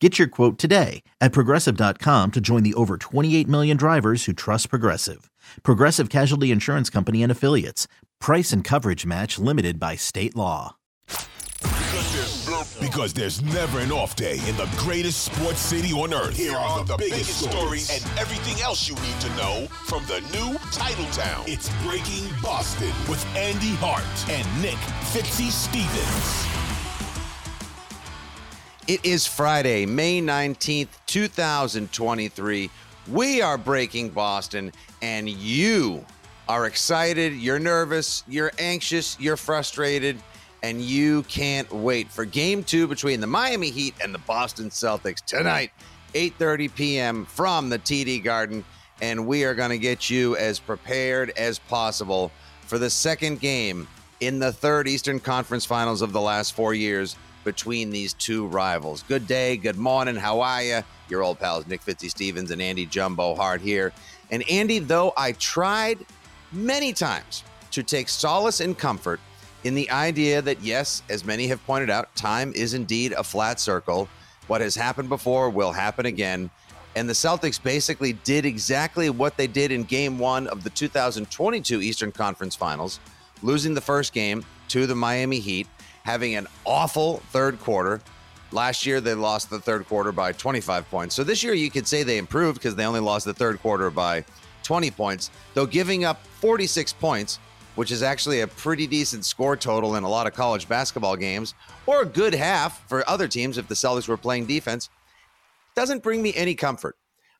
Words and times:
Get 0.00 0.18
your 0.18 0.28
quote 0.28 0.58
today 0.58 1.02
at 1.20 1.32
progressive.com 1.32 2.32
to 2.32 2.40
join 2.40 2.62
the 2.62 2.74
over 2.74 2.98
28 2.98 3.48
million 3.48 3.76
drivers 3.78 4.26
who 4.26 4.34
trust 4.34 4.68
Progressive. 4.68 5.30
Progressive 5.62 6.10
Casualty 6.10 6.50
Insurance 6.50 6.90
Company 6.90 7.22
and 7.22 7.32
Affiliates. 7.32 7.88
Price 8.20 8.52
and 8.52 8.62
coverage 8.62 9.06
match 9.06 9.38
limited 9.38 9.80
by 9.80 9.96
state 9.96 10.36
law. 10.36 10.76
Because 12.78 13.14
there's 13.14 13.40
never 13.42 13.80
an 13.80 13.90
off 13.90 14.16
day 14.16 14.38
in 14.46 14.56
the 14.56 14.68
greatest 14.76 15.24
sports 15.24 15.60
city 15.60 15.92
on 15.92 16.12
earth. 16.12 16.36
Here 16.36 16.54
are 16.54 16.84
the, 16.84 16.96
biggest, 16.98 17.48
stories 17.48 17.90
and 17.90 18.04
everything 18.18 18.62
else 18.62 18.86
you 18.88 18.94
need 18.96 19.18
to 19.20 19.28
know 19.36 19.66
from 19.86 20.04
the 20.06 20.20
new 20.32 20.58
title 20.72 21.06
town. 21.06 21.44
It's 21.46 21.70
Breaking 21.82 22.28
Boston 22.42 22.92
with 23.08 23.24
Andy 23.34 23.74
Hart 23.76 24.04
and 24.30 24.62
Nick 24.62 24.78
Fitzy 25.12 25.50
Stevens. 25.50 26.55
It 28.88 29.04
is 29.04 29.26
Friday, 29.26 29.84
May 29.84 30.22
19th, 30.22 30.90
2023. 31.08 32.70
We 33.08 33.42
are 33.42 33.58
breaking 33.58 34.10
Boston, 34.10 34.70
and 35.02 35.28
you 35.28 36.04
are 36.48 36.66
excited, 36.66 37.32
you're 37.32 37.58
nervous, 37.58 38.22
you're 38.28 38.52
anxious, 38.60 39.18
you're 39.18 39.36
frustrated, 39.36 40.22
and 40.62 40.80
you 40.80 41.24
can't 41.24 41.68
wait 41.72 42.12
for 42.12 42.24
game 42.24 42.62
two 42.62 42.86
between 42.86 43.20
the 43.20 43.26
Miami 43.26 43.70
Heat 43.70 43.96
and 44.04 44.14
the 44.14 44.20
Boston 44.20 44.70
Celtics 44.70 45.20
tonight, 45.20 45.72
8:30 46.14 46.72
p.m. 46.72 47.24
from 47.24 47.68
the 47.68 47.80
TD 47.80 48.22
Garden. 48.22 48.64
And 49.02 49.26
we 49.26 49.42
are 49.42 49.56
going 49.56 49.70
to 49.70 49.78
get 49.78 50.10
you 50.10 50.36
as 50.36 50.60
prepared 50.60 51.30
as 51.36 51.58
possible 51.58 52.30
for 52.60 52.78
the 52.78 52.88
second 52.88 53.40
game 53.40 53.88
in 54.20 54.38
the 54.38 54.52
third 54.52 54.88
Eastern 54.88 55.20
Conference 55.20 55.64
Finals 55.64 56.02
of 56.02 56.12
the 56.12 56.20
last 56.20 56.54
four 56.54 56.74
years 56.74 57.16
between 57.44 57.90
these 57.90 58.14
two 58.14 58.46
rivals. 58.46 59.02
Good 59.02 59.26
day, 59.26 59.56
good 59.56 59.76
morning, 59.76 60.16
how 60.16 60.40
are 60.40 60.62
you? 60.62 60.80
Your 61.08 61.22
old 61.22 61.38
pals 61.38 61.66
Nick 61.66 61.84
Fitzy 61.84 62.10
Stevens 62.10 62.50
and 62.50 62.60
Andy 62.60 62.86
Jumbo 62.86 63.34
Hart 63.34 63.60
here. 63.60 63.92
And 64.30 64.48
Andy, 64.50 64.78
though 64.80 65.12
I 65.16 65.32
tried 65.32 65.98
many 66.50 66.92
times 66.92 67.44
to 67.70 67.82
take 67.82 68.08
solace 68.08 68.60
and 68.60 68.76
comfort 68.76 69.20
in 69.64 69.74
the 69.74 69.88
idea 69.90 70.42
that, 70.42 70.62
yes, 70.62 71.02
as 71.08 71.24
many 71.24 71.46
have 71.48 71.64
pointed 71.66 71.90
out, 71.90 72.14
time 72.16 72.52
is 72.54 72.74
indeed 72.74 73.12
a 73.12 73.22
flat 73.22 73.60
circle. 73.60 74.08
What 74.46 74.60
has 74.60 74.74
happened 74.74 75.08
before 75.08 75.50
will 75.50 75.72
happen 75.72 76.06
again. 76.06 76.50
And 76.96 77.08
the 77.08 77.12
Celtics 77.12 77.62
basically 77.62 78.14
did 78.14 78.46
exactly 78.46 79.10
what 79.10 79.36
they 79.36 79.46
did 79.46 79.70
in 79.70 79.84
game 79.84 80.18
one 80.18 80.46
of 80.46 80.64
the 80.64 80.70
2022 80.70 81.82
Eastern 81.82 82.10
Conference 82.10 82.56
Finals, 82.56 83.00
losing 83.42 83.74
the 83.74 83.80
first 83.80 84.12
game 84.12 84.44
to 84.68 84.86
the 84.86 84.94
Miami 84.94 85.38
Heat 85.38 85.66
having 86.06 86.36
an 86.36 86.46
awful 86.64 87.18
third 87.30 87.58
quarter. 87.58 88.00
Last 88.52 88.86
year, 88.86 89.00
they 89.00 89.14
lost 89.14 89.50
the 89.50 89.58
third 89.58 89.86
quarter 89.88 90.12
by 90.12 90.30
25 90.30 90.88
points. 90.88 91.16
So 91.16 91.24
this 91.24 91.42
year, 91.42 91.52
you 91.52 91.68
could 91.68 91.86
say 91.86 92.04
they 92.04 92.16
improved 92.16 92.60
because 92.60 92.76
they 92.76 92.86
only 92.86 93.00
lost 93.00 93.24
the 93.24 93.34
third 93.34 93.60
quarter 93.60 93.90
by 93.90 94.24
20 94.62 94.90
points, 94.92 95.30
though 95.54 95.66
giving 95.66 96.04
up 96.04 96.24
46 96.40 96.92
points, 96.94 97.40
which 97.74 97.90
is 97.90 98.04
actually 98.04 98.40
a 98.40 98.46
pretty 98.46 98.86
decent 98.86 99.24
score 99.24 99.56
total 99.56 99.96
in 99.96 100.04
a 100.04 100.08
lot 100.08 100.28
of 100.28 100.34
college 100.34 100.68
basketball 100.68 101.16
games, 101.16 101.54
or 101.86 102.02
a 102.02 102.06
good 102.06 102.34
half 102.34 102.88
for 102.88 103.08
other 103.08 103.26
teams 103.26 103.58
if 103.58 103.66
the 103.66 103.74
Celtics 103.74 104.06
were 104.06 104.16
playing 104.16 104.46
defense, 104.46 104.88
doesn't 105.74 106.04
bring 106.04 106.22
me 106.22 106.32
any 106.36 106.54
comfort. 106.54 106.96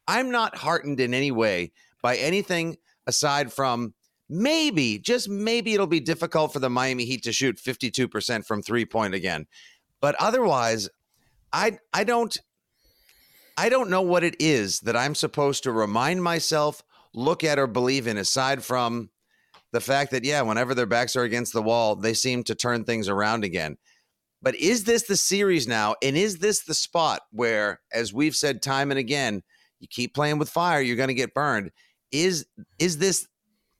I'm 0.08 0.32
not 0.32 0.56
heartened 0.56 0.98
in 0.98 1.14
any 1.14 1.30
way 1.30 1.70
by 2.02 2.16
anything 2.16 2.78
aside 3.06 3.52
from 3.52 3.94
maybe, 4.28 4.98
just 4.98 5.28
maybe 5.28 5.74
it'll 5.74 5.86
be 5.86 6.00
difficult 6.00 6.52
for 6.52 6.58
the 6.58 6.70
Miami 6.70 7.04
Heat 7.04 7.22
to 7.24 7.32
shoot 7.32 7.58
52% 7.58 8.46
from 8.46 8.62
three 8.62 8.84
point 8.84 9.14
again. 9.14 9.46
But 10.00 10.14
otherwise, 10.16 10.88
I 11.52 11.78
I 11.92 12.04
don't 12.04 12.36
I 13.56 13.68
don't 13.68 13.90
know 13.90 14.02
what 14.02 14.24
it 14.24 14.36
is 14.38 14.80
that 14.80 14.96
I'm 14.96 15.14
supposed 15.14 15.62
to 15.62 15.72
remind 15.72 16.22
myself, 16.22 16.82
look 17.14 17.42
at 17.42 17.58
or 17.58 17.66
believe 17.66 18.06
in 18.06 18.18
aside 18.18 18.62
from 18.62 19.10
the 19.72 19.80
fact 19.80 20.10
that 20.10 20.24
yeah, 20.24 20.42
whenever 20.42 20.74
their 20.74 20.86
backs 20.86 21.16
are 21.16 21.22
against 21.22 21.52
the 21.52 21.62
wall, 21.62 21.96
they 21.96 22.14
seem 22.14 22.44
to 22.44 22.54
turn 22.54 22.84
things 22.84 23.08
around 23.08 23.44
again. 23.44 23.76
But 24.42 24.54
is 24.56 24.84
this 24.84 25.04
the 25.04 25.16
series 25.16 25.66
now? 25.66 25.96
And 26.02 26.16
is 26.16 26.38
this 26.38 26.64
the 26.64 26.74
spot 26.74 27.22
where, 27.32 27.80
as 27.92 28.12
we've 28.12 28.36
said 28.36 28.62
time 28.62 28.90
and 28.90 28.98
again, 28.98 29.42
you 29.80 29.88
keep 29.88 30.14
playing 30.14 30.38
with 30.38 30.50
fire, 30.50 30.80
you're 30.80 30.96
going 30.96 31.08
to 31.08 31.14
get 31.14 31.34
burned? 31.34 31.72
Is 32.12 32.46
is 32.78 32.98
this 32.98 33.26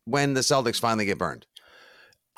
when 0.06 0.34
the 0.34 0.40
Celtics 0.40 0.80
finally 0.80 1.04
get 1.04 1.18
burned? 1.18 1.46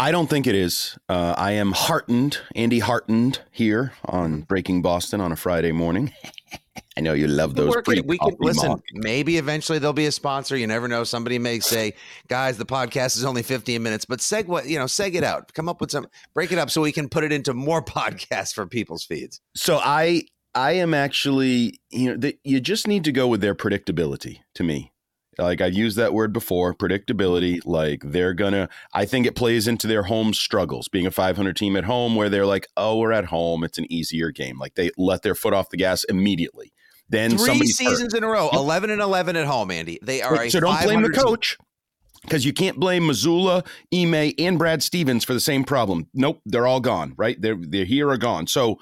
I 0.01 0.13
don't 0.13 0.31
think 0.31 0.47
it 0.47 0.55
is. 0.55 0.97
Uh, 1.09 1.35
I 1.37 1.53
am 1.53 1.73
heartened, 1.73 2.39
Andy 2.55 2.79
heartened 2.79 3.41
here 3.51 3.93
on 4.05 4.43
Breaking 4.43 4.81
Boston 4.81 5.21
on 5.21 5.33
a 5.33 5.37
Friday 5.37 5.73
morning. 5.73 6.13
I 6.97 7.01
know 7.01 7.13
you 7.13 7.29
love 7.29 7.55
those. 7.55 7.75
We, 7.87 8.01
we 8.01 8.19
can 8.19 8.35
listen. 8.41 8.83
Maybe 8.93 9.37
eventually 9.37 9.79
there'll 9.79 9.93
be 9.93 10.07
a 10.07 10.13
sponsor. 10.13 10.57
You 10.57 10.67
never 10.67 10.89
know. 10.89 11.05
Somebody 11.05 11.39
may 11.39 11.61
say, 11.61 11.95
"Guys, 12.27 12.59
the 12.59 12.67
podcast 12.67 13.17
is 13.17 13.25
only 13.25 13.43
15 13.43 13.81
minutes," 13.81 14.05
but 14.05 14.19
seg 14.19 14.47
what 14.47 14.67
you 14.67 14.79
know, 14.79 14.87
seg 14.87 15.15
it 15.15 15.23
out. 15.23 15.53
Come 15.55 15.69
up 15.69 15.81
with 15.81 15.93
some, 15.93 16.09
break 16.35 16.51
it 16.51 16.59
up 16.59 16.71
so 16.71 16.81
we 16.81 16.91
can 16.91 17.09
put 17.09 17.23
it 17.23 17.31
into 17.31 17.55
more 17.55 17.83
podcasts 17.85 18.53
for 18.53 18.67
people's 18.67 19.05
feeds. 19.05 19.41
So 19.55 19.79
I, 19.81 20.23
I 20.57 20.73
am 20.73 20.93
actually, 20.93 21.81
you 21.91 22.11
know, 22.11 22.17
the, 22.17 22.37
you 22.43 22.61
just 22.61 22.89
need 22.89 23.05
to 23.05 23.13
go 23.13 23.29
with 23.29 23.41
their 23.41 23.55
predictability. 23.55 24.41
To 24.55 24.65
me, 24.65 24.93
like 25.39 25.61
I've 25.61 25.75
used 25.75 25.97
that 25.97 26.13
word 26.13 26.33
before, 26.33 26.75
predictability. 26.75 27.57
Mm-hmm. 27.57 27.71
Like 27.71 28.03
they're 28.05 28.35
gonna, 28.35 28.69
I 28.93 29.05
think 29.05 29.27
it 29.27 29.37
plays 29.37 29.69
into 29.69 29.87
their 29.87 30.05
home 30.05 30.35
struggles, 30.35 30.89
being 30.89 31.07
a 31.07 31.11
500 31.11 31.57
team 31.57 31.77
at 31.77 31.85
home, 31.85 32.17
where 32.17 32.29
they're 32.29 32.47
like, 32.47 32.67
oh, 32.77 32.99
we're 32.99 33.13
at 33.13 33.27
home, 33.27 33.65
it's 33.65 33.79
an 33.79 33.91
easier 33.91 34.31
game. 34.31 34.59
Like 34.59 34.75
they 34.75 34.91
let 34.97 35.23
their 35.23 35.35
foot 35.35 35.55
off 35.55 35.71
the 35.71 35.77
gas 35.77 36.05
immediately. 36.05 36.73
Then 37.09 37.39
three 37.39 37.67
seasons 37.67 38.13
hurt. 38.13 38.19
in 38.19 38.25
a 38.25 38.29
row, 38.29 38.51
11 38.53 38.91
and 38.91 39.01
11 39.01 39.37
at 39.37 39.47
home, 39.47 39.71
Andy. 39.71 39.99
They 40.03 40.21
are 40.21 40.51
so 40.51 40.61
don't 40.61 40.83
blame 40.83 41.03
the 41.03 41.11
coach 41.11 41.57
because 42.23 42.45
you 42.45 42.53
can't 42.53 42.79
blame 42.79 43.05
Mazzulla, 43.05 43.67
Ime, 43.95 44.35
and 44.39 44.59
Brad 44.59 44.83
Stevens 44.83 45.25
for 45.25 45.33
the 45.33 45.41
same 45.41 45.65
problem. 45.65 46.09
Nope, 46.13 46.43
they're 46.45 46.67
all 46.67 46.81
gone. 46.81 47.15
Right? 47.17 47.41
They're 47.41 47.57
they're 47.59 47.87
here 47.87 48.11
or 48.11 48.19
gone. 48.19 48.47
So 48.47 48.79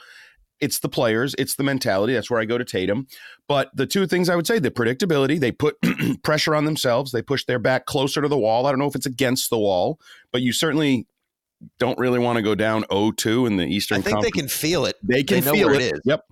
it's 0.61 0.79
the 0.79 0.89
players, 0.89 1.35
it's 1.39 1.57
the 1.57 1.63
mentality. 1.63 2.15
That's 2.15 2.31
where 2.31 2.41
I 2.41 2.45
go 2.45 2.59
to 2.59 2.65
Tatum. 2.65 3.07
But 3.49 3.71
the 3.75 3.87
two 3.87 4.07
things 4.07 4.29
I 4.29 4.37
would 4.37 4.47
say 4.47 4.59
the 4.59 4.71
predictability, 4.71 5.39
they 5.39 5.53
put 5.53 5.77
pressure 6.23 6.55
on 6.55 6.65
themselves, 6.65 7.13
they 7.13 7.23
push 7.23 7.45
their 7.45 7.59
back 7.59 7.87
closer 7.87 8.23
to 8.23 8.29
the 8.29 8.39
wall. 8.39 8.67
I 8.67 8.71
don't 8.71 8.79
know 8.79 8.87
if 8.87 8.95
it's 8.95 9.07
against 9.07 9.51
the 9.51 9.59
wall, 9.59 10.01
but 10.33 10.43
you 10.43 10.53
certainly 10.53 11.07
don't 11.79 11.99
really 11.99 12.19
want 12.19 12.37
to 12.37 12.43
go 12.43 12.55
down 12.55 12.85
0-2 12.85 13.47
in 13.47 13.57
the 13.57 13.65
Eastern 13.65 13.99
I 13.99 14.01
think 14.01 14.15
Conference. 14.15 14.35
they 14.35 14.41
can 14.41 14.49
feel 14.49 14.85
it. 14.85 14.97
They 15.03 15.23
can 15.23 15.43
they 15.43 15.51
feel 15.51 15.71
it. 15.71 15.83
it 15.83 15.95
is. 15.95 16.01
Yep. 16.05 16.25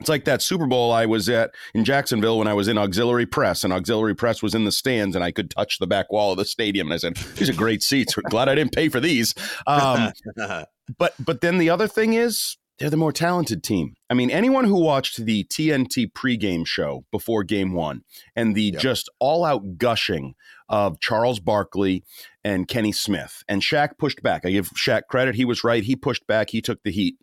It's 0.00 0.08
like 0.08 0.24
that 0.24 0.42
Super 0.42 0.66
Bowl 0.66 0.90
I 0.90 1.06
was 1.06 1.28
at 1.28 1.52
in 1.74 1.84
Jacksonville 1.84 2.36
when 2.36 2.48
I 2.48 2.54
was 2.54 2.66
in 2.66 2.76
auxiliary 2.76 3.26
press, 3.26 3.62
and 3.62 3.72
auxiliary 3.72 4.16
press 4.16 4.42
was 4.42 4.52
in 4.52 4.64
the 4.64 4.72
stands, 4.72 5.14
and 5.14 5.24
I 5.24 5.30
could 5.30 5.48
touch 5.48 5.78
the 5.78 5.86
back 5.86 6.10
wall 6.10 6.32
of 6.32 6.38
the 6.38 6.44
stadium. 6.44 6.88
And 6.88 6.94
I 6.94 6.96
said, 6.96 7.14
"These 7.36 7.48
are 7.48 7.54
great 7.54 7.84
seats. 7.84 8.16
Glad 8.28 8.48
I 8.48 8.56
didn't 8.56 8.72
pay 8.72 8.88
for 8.88 8.98
these." 8.98 9.32
Um, 9.68 10.12
but 10.98 11.14
but 11.20 11.40
then 11.40 11.58
the 11.58 11.70
other 11.70 11.86
thing 11.86 12.14
is 12.14 12.56
they're 12.82 12.90
the 12.90 12.96
more 12.96 13.12
talented 13.12 13.62
team. 13.62 13.94
I 14.10 14.14
mean, 14.14 14.28
anyone 14.28 14.64
who 14.64 14.82
watched 14.82 15.24
the 15.24 15.44
TNT 15.44 16.10
pregame 16.12 16.66
show 16.66 17.04
before 17.12 17.44
Game 17.44 17.74
One 17.74 18.02
and 18.34 18.56
the 18.56 18.72
just 18.72 19.08
all-out 19.20 19.78
gushing 19.78 20.34
of 20.68 20.98
Charles 20.98 21.38
Barkley 21.38 22.02
and 22.42 22.66
Kenny 22.66 22.90
Smith, 22.90 23.44
and 23.46 23.62
Shaq 23.62 23.98
pushed 23.98 24.20
back. 24.20 24.44
I 24.44 24.50
give 24.50 24.70
Shaq 24.70 25.02
credit; 25.08 25.36
he 25.36 25.44
was 25.44 25.62
right. 25.62 25.84
He 25.84 25.94
pushed 25.94 26.26
back. 26.26 26.50
He 26.50 26.60
took 26.60 26.82
the 26.82 26.90
heat. 26.90 27.18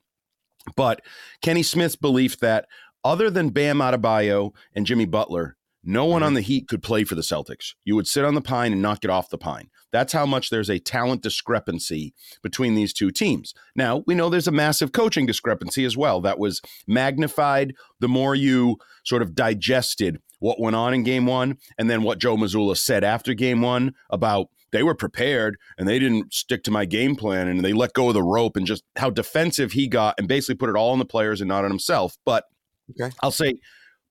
But 0.78 1.02
Kenny 1.42 1.64
Smith's 1.64 1.98
belief 1.98 2.40
that 2.40 2.66
other 3.04 3.30
than 3.30 3.50
Bam 3.50 3.80
Adebayo 3.80 4.52
and 4.74 4.86
Jimmy 4.86 5.06
Butler, 5.06 5.58
no 5.84 6.06
one 6.06 6.24
on 6.24 6.30
mm-hmm. 6.30 6.36
the 6.36 6.42
Heat 6.42 6.68
could 6.68 6.84
play 6.84 7.04
for 7.04 7.16
the 7.16 7.22
Celtics. 7.22 7.74
You 7.86 7.96
would 7.96 8.08
sit 8.08 8.26
on 8.26 8.36
the 8.36 8.42
pine 8.42 8.74
and 8.74 8.82
not 8.82 9.02
get 9.02 9.12
off 9.12 9.30
the 9.30 9.38
pine. 9.38 9.70
That's 9.92 10.14
how 10.14 10.26
much 10.26 10.50
there's 10.50 10.70
a 10.70 10.80
talent 10.80 11.24
discrepancy 11.24 12.14
between 12.44 12.76
these 12.76 12.94
two 12.94 13.12
teams. 13.12 13.54
Now, 13.76 14.04
we 14.06 14.14
know 14.14 14.30
there's 14.30 14.48
a 14.48 14.52
massive 14.52 14.92
coaching 14.92 15.26
discrepancy 15.26 15.86
as 15.86 15.98
well. 15.98 16.22
That 16.22 16.38
was 16.38 16.62
magnified 16.88 17.74
the 18.00 18.08
more 18.08 18.36
you 18.36 18.78
sort 19.04 19.22
of 19.22 19.34
digested 19.34 20.20
what 20.40 20.60
went 20.60 20.76
on 20.76 20.94
in 20.94 21.04
game 21.04 21.26
one 21.26 21.58
and 21.78 21.90
then 21.90 22.04
what 22.04 22.20
Joe 22.20 22.38
Mazzulla 22.38 22.78
said 22.78 23.04
after 23.04 23.34
game 23.34 23.62
one 23.62 23.94
about 24.10 24.48
they 24.72 24.84
were 24.84 24.96
prepared 24.96 25.58
and 25.78 25.88
they 25.88 26.00
didn't 26.00 26.34
stick 26.34 26.64
to 26.64 26.72
my 26.72 26.86
game 26.86 27.16
plan 27.16 27.48
and 27.48 27.66
they 27.66 27.74
let 27.74 27.94
go 27.94 28.08
of 28.08 28.14
the 28.14 28.24
rope 28.24 28.56
and 28.56 28.68
just 28.68 28.84
how 28.96 29.10
defensive 29.10 29.72
he 29.72 29.88
got 29.88 30.16
and 30.18 30.28
basically 30.28 30.56
put 30.56 30.70
it 30.70 30.76
all 30.76 30.92
on 30.92 31.00
the 31.00 31.06
players 31.06 31.42
and 31.42 31.48
not 31.48 31.66
on 31.66 31.72
himself. 31.72 32.18
But 32.26 32.46
okay. 32.92 33.14
I'll 33.22 33.32
say 33.32 33.56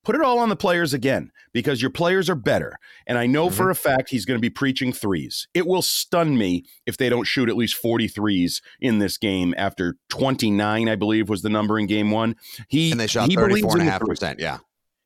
put 0.03 0.15
it 0.15 0.21
all 0.21 0.39
on 0.39 0.49
the 0.49 0.55
players 0.55 0.93
again 0.93 1.31
because 1.53 1.81
your 1.81 1.91
players 1.91 2.29
are 2.29 2.35
better. 2.35 2.75
And 3.07 3.17
I 3.17 3.25
know 3.25 3.47
mm-hmm. 3.47 3.55
for 3.55 3.69
a 3.69 3.75
fact 3.75 4.09
he's 4.09 4.25
going 4.25 4.37
to 4.37 4.41
be 4.41 4.49
preaching 4.49 4.93
threes. 4.93 5.47
It 5.53 5.67
will 5.67 5.81
stun 5.81 6.37
me 6.37 6.65
if 6.85 6.97
they 6.97 7.09
don't 7.09 7.25
shoot 7.25 7.49
at 7.49 7.57
least 7.57 7.75
40 7.75 8.07
threes 8.07 8.61
in 8.79 8.99
this 8.99 9.17
game 9.17 9.53
after 9.57 9.97
29, 10.09 10.89
I 10.89 10.95
believe 10.95 11.29
was 11.29 11.41
the 11.41 11.49
number 11.49 11.79
in 11.79 11.87
game 11.87 12.11
one. 12.11 12.35
He 12.67 12.91
and 12.91 12.99
they 12.99 13.07
shot 13.07 13.29
34.5%. 13.29 14.39
Yeah. 14.39 14.59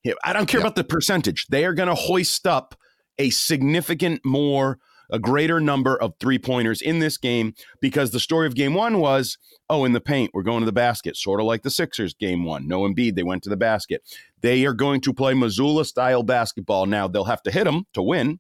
yeah. 0.04 0.14
I 0.24 0.34
don't 0.34 0.48
care 0.48 0.60
yep. 0.60 0.68
about 0.68 0.76
the 0.76 0.84
percentage. 0.84 1.48
They 1.48 1.66
are 1.66 1.74
going 1.74 1.90
to 1.90 1.96
hoist 1.96 2.46
up 2.48 2.76
a 3.18 3.30
significant 3.30 4.22
more 4.26 4.80
a 5.14 5.20
greater 5.20 5.60
number 5.60 5.96
of 5.96 6.16
three 6.20 6.40
pointers 6.40 6.82
in 6.82 6.98
this 6.98 7.18
game 7.18 7.54
because 7.80 8.12
the 8.12 8.20
story 8.20 8.48
of 8.48 8.56
game 8.56 8.74
one 8.74 8.98
was, 8.98 9.38
oh, 9.70 9.86
in 9.86 9.94
the 9.94 10.02
paint, 10.02 10.32
we're 10.34 10.42
going 10.42 10.62
to 10.62 10.66
the 10.66 10.72
basket, 10.72 11.16
sort 11.16 11.40
of 11.40 11.46
like 11.46 11.62
the 11.62 11.70
Sixers 11.70 12.16
game 12.16 12.44
one. 12.44 12.68
No 12.68 12.82
Embiid, 12.82 13.16
they 13.16 13.24
went 13.24 13.44
to 13.44 13.50
the 13.50 13.56
basket. 13.56 14.02
They 14.42 14.66
are 14.66 14.74
going 14.74 15.02
to 15.02 15.14
play 15.14 15.34
Mazzulla 15.34 15.86
style 15.86 16.24
basketball. 16.24 16.88
Now, 16.88 17.08
they'll 17.08 17.26
have 17.26 17.44
to 17.44 17.52
hit 17.52 17.66
them 17.66 17.86
to 17.94 18.02
win. 18.02 18.40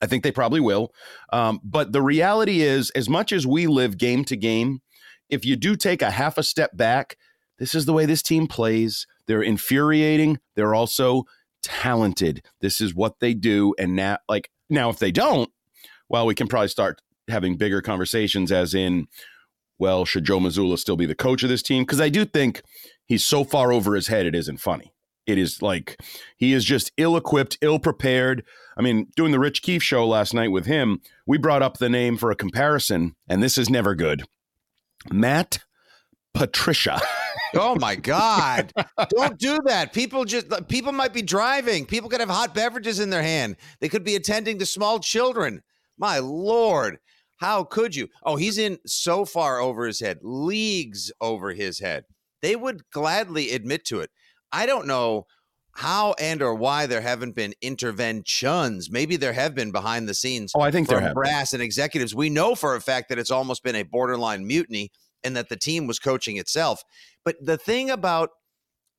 I 0.00 0.06
think 0.06 0.24
they 0.24 0.32
probably 0.32 0.60
will. 0.60 0.92
Um, 1.30 1.60
but 1.62 1.92
the 1.92 2.02
reality 2.02 2.62
is, 2.62 2.90
as 2.90 3.08
much 3.10 3.30
as 3.30 3.46
we 3.46 3.66
live 3.66 3.98
game 3.98 4.24
to 4.24 4.36
game, 4.36 4.80
if 5.28 5.44
you 5.44 5.56
do 5.56 5.76
take 5.76 6.00
a 6.00 6.10
half 6.10 6.38
a 6.38 6.42
step 6.42 6.74
back, 6.74 7.16
this 7.58 7.74
is 7.74 7.84
the 7.84 7.92
way 7.92 8.06
this 8.06 8.22
team 8.22 8.46
plays. 8.46 9.06
They're 9.26 9.42
infuriating. 9.42 10.40
They're 10.56 10.74
also 10.74 11.24
talented. 11.62 12.44
This 12.60 12.80
is 12.80 12.94
what 12.94 13.20
they 13.20 13.34
do. 13.34 13.74
And 13.78 13.94
now, 13.94 14.18
like, 14.28 14.50
now, 14.70 14.88
if 14.88 14.98
they 14.98 15.12
don't, 15.12 15.50
well, 16.12 16.26
we 16.26 16.34
can 16.34 16.46
probably 16.46 16.68
start 16.68 17.00
having 17.28 17.56
bigger 17.56 17.80
conversations, 17.80 18.52
as 18.52 18.74
in, 18.74 19.08
well, 19.78 20.04
should 20.04 20.24
Joe 20.24 20.38
Mazzulla 20.38 20.78
still 20.78 20.96
be 20.96 21.06
the 21.06 21.14
coach 21.14 21.42
of 21.42 21.48
this 21.48 21.62
team? 21.62 21.82
Because 21.82 22.00
I 22.00 22.10
do 22.10 22.26
think 22.26 22.62
he's 23.06 23.24
so 23.24 23.42
far 23.42 23.72
over 23.72 23.94
his 23.94 24.08
head, 24.08 24.26
it 24.26 24.34
isn't 24.34 24.60
funny. 24.60 24.92
It 25.26 25.38
is 25.38 25.62
like 25.62 26.00
he 26.36 26.52
is 26.52 26.64
just 26.64 26.92
ill 26.96 27.16
equipped, 27.16 27.56
ill 27.62 27.78
prepared. 27.78 28.44
I 28.76 28.82
mean, 28.82 29.06
doing 29.16 29.32
the 29.32 29.38
Rich 29.38 29.62
Keefe 29.62 29.82
show 29.82 30.06
last 30.06 30.34
night 30.34 30.50
with 30.50 30.66
him, 30.66 31.00
we 31.26 31.38
brought 31.38 31.62
up 31.62 31.78
the 31.78 31.88
name 31.88 32.16
for 32.16 32.30
a 32.30 32.36
comparison, 32.36 33.14
and 33.28 33.42
this 33.42 33.56
is 33.56 33.70
never 33.70 33.94
good. 33.94 34.24
Matt 35.10 35.60
Patricia. 36.34 37.00
oh 37.54 37.76
my 37.76 37.94
God. 37.94 38.72
Don't 39.10 39.38
do 39.38 39.58
that. 39.66 39.92
People 39.92 40.24
just 40.24 40.48
people 40.68 40.92
might 40.92 41.12
be 41.12 41.22
driving. 41.22 41.86
People 41.86 42.10
could 42.10 42.20
have 42.20 42.28
hot 42.28 42.54
beverages 42.54 42.98
in 42.98 43.10
their 43.10 43.22
hand. 43.22 43.56
They 43.80 43.88
could 43.88 44.04
be 44.04 44.16
attending 44.16 44.58
to 44.58 44.66
small 44.66 44.98
children. 44.98 45.62
My 46.02 46.18
Lord, 46.18 46.98
how 47.36 47.62
could 47.62 47.94
you? 47.94 48.08
Oh, 48.24 48.34
he's 48.34 48.58
in 48.58 48.78
so 48.84 49.24
far 49.24 49.60
over 49.60 49.86
his 49.86 50.00
head, 50.00 50.18
leagues 50.20 51.12
over 51.20 51.52
his 51.52 51.78
head. 51.78 52.06
They 52.42 52.56
would 52.56 52.82
gladly 52.90 53.52
admit 53.52 53.84
to 53.84 54.00
it. 54.00 54.10
I 54.50 54.66
don't 54.66 54.88
know 54.88 55.26
how 55.76 56.16
and 56.18 56.42
or 56.42 56.56
why 56.56 56.86
there 56.86 57.02
haven't 57.02 57.36
been 57.36 57.54
interventions. 57.62 58.90
Maybe 58.90 59.14
there 59.14 59.32
have 59.32 59.54
been 59.54 59.70
behind 59.70 60.08
the 60.08 60.14
scenes. 60.14 60.50
Oh, 60.56 60.60
I 60.60 60.72
think 60.72 60.88
from 60.88 60.96
there 60.96 61.06
have 61.06 61.14
brass 61.14 61.52
and 61.52 61.62
executives. 61.62 62.16
We 62.16 62.30
know 62.30 62.56
for 62.56 62.74
a 62.74 62.80
fact 62.80 63.08
that 63.10 63.20
it's 63.20 63.30
almost 63.30 63.62
been 63.62 63.76
a 63.76 63.84
borderline 63.84 64.44
mutiny 64.44 64.90
and 65.22 65.36
that 65.36 65.50
the 65.50 65.56
team 65.56 65.86
was 65.86 66.00
coaching 66.00 66.36
itself. 66.36 66.82
But 67.24 67.36
the 67.40 67.56
thing 67.56 67.90
about 67.90 68.30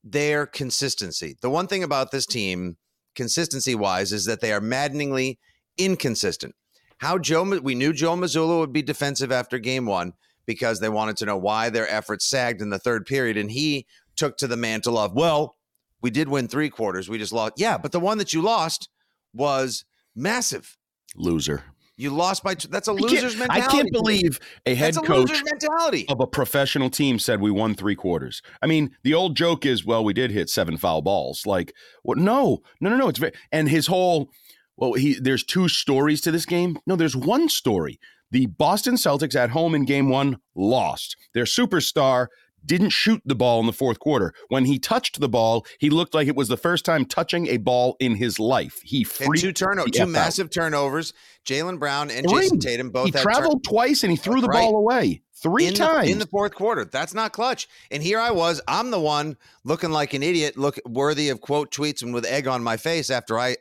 their 0.06 0.46
consistency, 0.46 1.36
the 1.42 1.50
one 1.50 1.68
thing 1.68 1.84
about 1.84 2.12
this 2.12 2.26
team, 2.26 2.78
consistency 3.14 3.76
wise, 3.76 4.14
is 4.14 4.24
that 4.24 4.40
they 4.40 4.54
are 4.54 4.62
maddeningly 4.62 5.38
inconsistent 5.78 6.56
how 7.04 7.18
Joe 7.18 7.60
we 7.60 7.76
knew 7.76 7.94
Joe 7.94 8.16
Mazzulla 8.16 8.60
would 8.60 8.74
be 8.74 8.82
defensive 8.82 9.32
after 9.32 9.60
game 9.60 9.86
one 9.86 10.14
because 10.46 10.80
they 10.80 10.90
wanted 10.90 11.18
to 11.18 11.26
know 11.26 11.38
why 11.38 11.70
their 11.70 11.90
efforts 11.90 12.26
sagged 12.26 12.62
in 12.62 12.70
the 12.70 12.80
third 12.80 13.06
period, 13.06 13.38
and 13.38 13.52
he 13.52 13.86
took 14.16 14.38
to 14.38 14.48
the 14.48 14.58
mantle 14.58 14.98
of, 14.98 15.14
well, 15.14 15.56
we 16.02 16.10
did 16.10 16.28
win 16.28 16.48
three 16.48 16.70
quarters, 16.70 17.10
we 17.10 17.18
just 17.18 17.34
lost. 17.34 17.54
Yeah, 17.58 17.78
but 17.78 17.92
the 17.92 18.00
one 18.00 18.18
that 18.18 18.34
you 18.34 18.42
lost 18.42 18.90
was 19.34 19.86
massive. 20.16 20.78
Loser. 21.16 21.64
You 21.96 22.10
lost 22.10 22.44
by. 22.44 22.56
T- 22.56 22.68
that's 22.72 22.88
a 22.88 22.94
loser's 22.94 23.36
I 23.36 23.40
mentality. 23.40 23.68
I 23.68 23.72
can't 23.72 23.92
believe 23.92 24.40
a 24.66 24.74
head 24.74 24.98
a 24.98 25.02
coach 25.02 25.32
mentality. 25.46 26.08
of 26.10 26.20
a 26.20 26.26
professional 26.26 26.90
team 26.90 27.20
said 27.20 27.40
we 27.40 27.52
won 27.52 27.76
three 27.76 27.96
quarters. 27.96 28.42
I 28.64 28.68
mean, 28.68 28.96
the 29.04 29.14
old 29.14 29.38
joke 29.38 29.64
is, 29.64 29.86
well, 29.86 30.04
we 30.04 30.12
did 30.12 30.32
hit 30.32 30.50
seven 30.50 30.78
foul 30.78 31.04
balls. 31.04 31.46
Like, 31.46 31.72
what? 32.02 32.18
No, 32.18 32.64
no, 32.82 32.90
no, 32.90 32.98
no. 32.98 33.10
It's 33.10 33.20
very. 33.20 33.34
And 33.52 33.70
his 33.70 33.86
whole 33.86 34.32
well, 34.78 34.94
he 34.94 35.20
there's 35.20 35.44
two 35.44 35.68
stories 35.68 36.22
to 36.22 36.32
this 36.32 36.46
game. 36.46 36.78
No, 36.86 36.96
there's 36.96 37.16
one 37.16 37.50
story. 37.50 38.00
The 38.32 38.48
Boston 38.48 38.96
Celtics 38.96 39.36
at 39.36 39.52
home 39.52 39.76
in 39.76 39.86
game 39.86 40.10
one 40.10 40.38
lost. 40.56 41.16
Their 41.34 41.44
superstar 41.44 42.28
didn't 42.66 42.90
shoot 42.90 43.22
the 43.26 43.36
ball 43.36 43.60
in 43.60 43.66
the 43.66 43.74
fourth 43.74 44.00
quarter. 44.00 44.34
When 44.48 44.66
he 44.66 44.80
touched 44.80 45.20
the 45.20 45.30
ball, 45.30 45.66
he 45.80 45.90
looked 45.90 46.14
like 46.14 46.28
it 46.28 46.36
was 46.36 46.48
the 46.48 46.58
first 46.58 46.86
time 46.86 47.06
touching 47.06 47.48
a 47.48 47.58
ball 47.58 47.96
in 48.00 48.16
his 48.16 48.40
life. 48.40 48.80
He 48.84 49.06
and 49.20 49.38
two 49.38 49.52
turnovers, 49.52 49.92
two 49.92 50.06
massive 50.08 50.50
turnovers. 50.50 51.14
Jaylen 51.46 51.78
Brown 51.78 52.10
and 52.10 52.28
Three. 52.28 52.48
Jayson 52.48 52.60
Tatum 52.60 52.90
both. 52.90 53.06
He 53.06 53.12
traveled 53.12 53.64
twice 53.64 54.04
and 54.04 54.12
he 54.12 54.18
threw 54.18 54.42
the 54.42 54.48
right. 54.48 54.62
ball 54.62 54.78
away 54.78 55.22
three 55.36 55.68
in 55.68 55.74
times 55.74 56.08
the, 56.08 56.12
in 56.14 56.20
the 56.20 56.28
fourth 56.28 56.56
quarter. 56.56 56.86
That's 56.86 57.14
not 57.14 57.34
clutch. 57.34 57.68
And 57.92 58.02
here 58.02 58.20
I 58.20 58.32
was. 58.32 58.62
I'm 58.68 58.92
the 58.92 59.00
one 59.00 59.38
looking 59.66 59.92
like 59.92 60.14
an 60.14 60.24
idiot, 60.24 60.58
look 60.58 60.80
worthy 60.86 61.30
of 61.30 61.42
quote 61.42 61.70
tweets 61.72 62.02
and 62.02 62.14
with 62.14 62.26
egg 62.26 62.48
on 62.48 62.64
my 62.64 62.78
face 62.78 63.10
after 63.10 63.38
I 63.38 63.58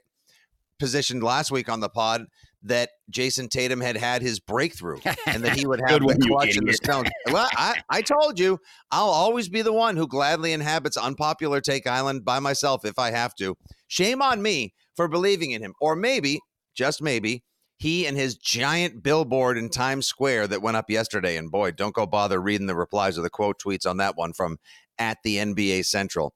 positioned 0.83 1.23
last 1.23 1.53
week 1.53 1.69
on 1.69 1.79
the 1.79 1.89
pod 1.89 2.27
that 2.65 2.91
Jayson 3.09 3.49
Tatum 3.49 3.81
had 3.81 3.97
had 3.97 4.21
his 4.21 4.41
breakthrough 4.41 4.99
and 5.27 5.45
that 5.45 5.57
he 5.57 5.65
would 5.65 5.81
have 5.87 6.01
the 6.01 6.27
clutch 6.27 6.57
and 6.57 6.67
the 6.67 6.73
stone. 6.73 7.05
Well, 7.31 7.49
I, 7.53 7.81
I 7.89 8.03
told 8.03 8.37
you, 8.37 8.59
I'll 8.91 9.07
always 9.07 9.49
be 9.49 9.63
the 9.63 9.73
one 9.73 9.97
who 9.97 10.09
gladly 10.09 10.53
inhabits 10.53 10.97
unpopular 10.97 11.61
take 11.61 11.87
island 11.87 12.25
by 12.25 12.41
myself 12.41 12.85
if 12.85 12.99
I 12.99 13.13
have 13.13 13.33
to. 13.37 13.57
Shame 13.87 14.21
on 14.21 14.43
me 14.43 14.75
for 14.97 15.07
believing 15.07 15.53
in 15.53 15.63
him. 15.63 15.73
Or 15.81 15.95
maybe, 15.95 16.41
just 16.75 17.01
maybe, 17.01 17.45
he 17.77 18.05
and 18.05 18.17
his 18.17 18.35
giant 18.35 19.05
billboard 19.05 19.57
in 19.57 19.69
Times 19.69 20.09
Square 20.09 20.49
that 20.49 20.63
went 20.63 20.77
up 20.77 20.91
yesterday. 20.91 21.37
And 21.37 21.49
boy, 21.49 21.71
don't 21.71 21.95
go 21.95 22.07
bother 22.07 22.43
reading 22.43 22.67
the 22.67 22.75
replies 22.75 23.17
or 23.17 23.23
the 23.23 23.31
quote 23.31 23.61
tweets 23.65 23.89
on 23.89 23.99
that 23.99 24.17
one 24.17 24.33
from 24.33 24.59
at 24.99 25.19
the 25.23 25.37
NBA 25.37 25.85
Central. 25.87 26.35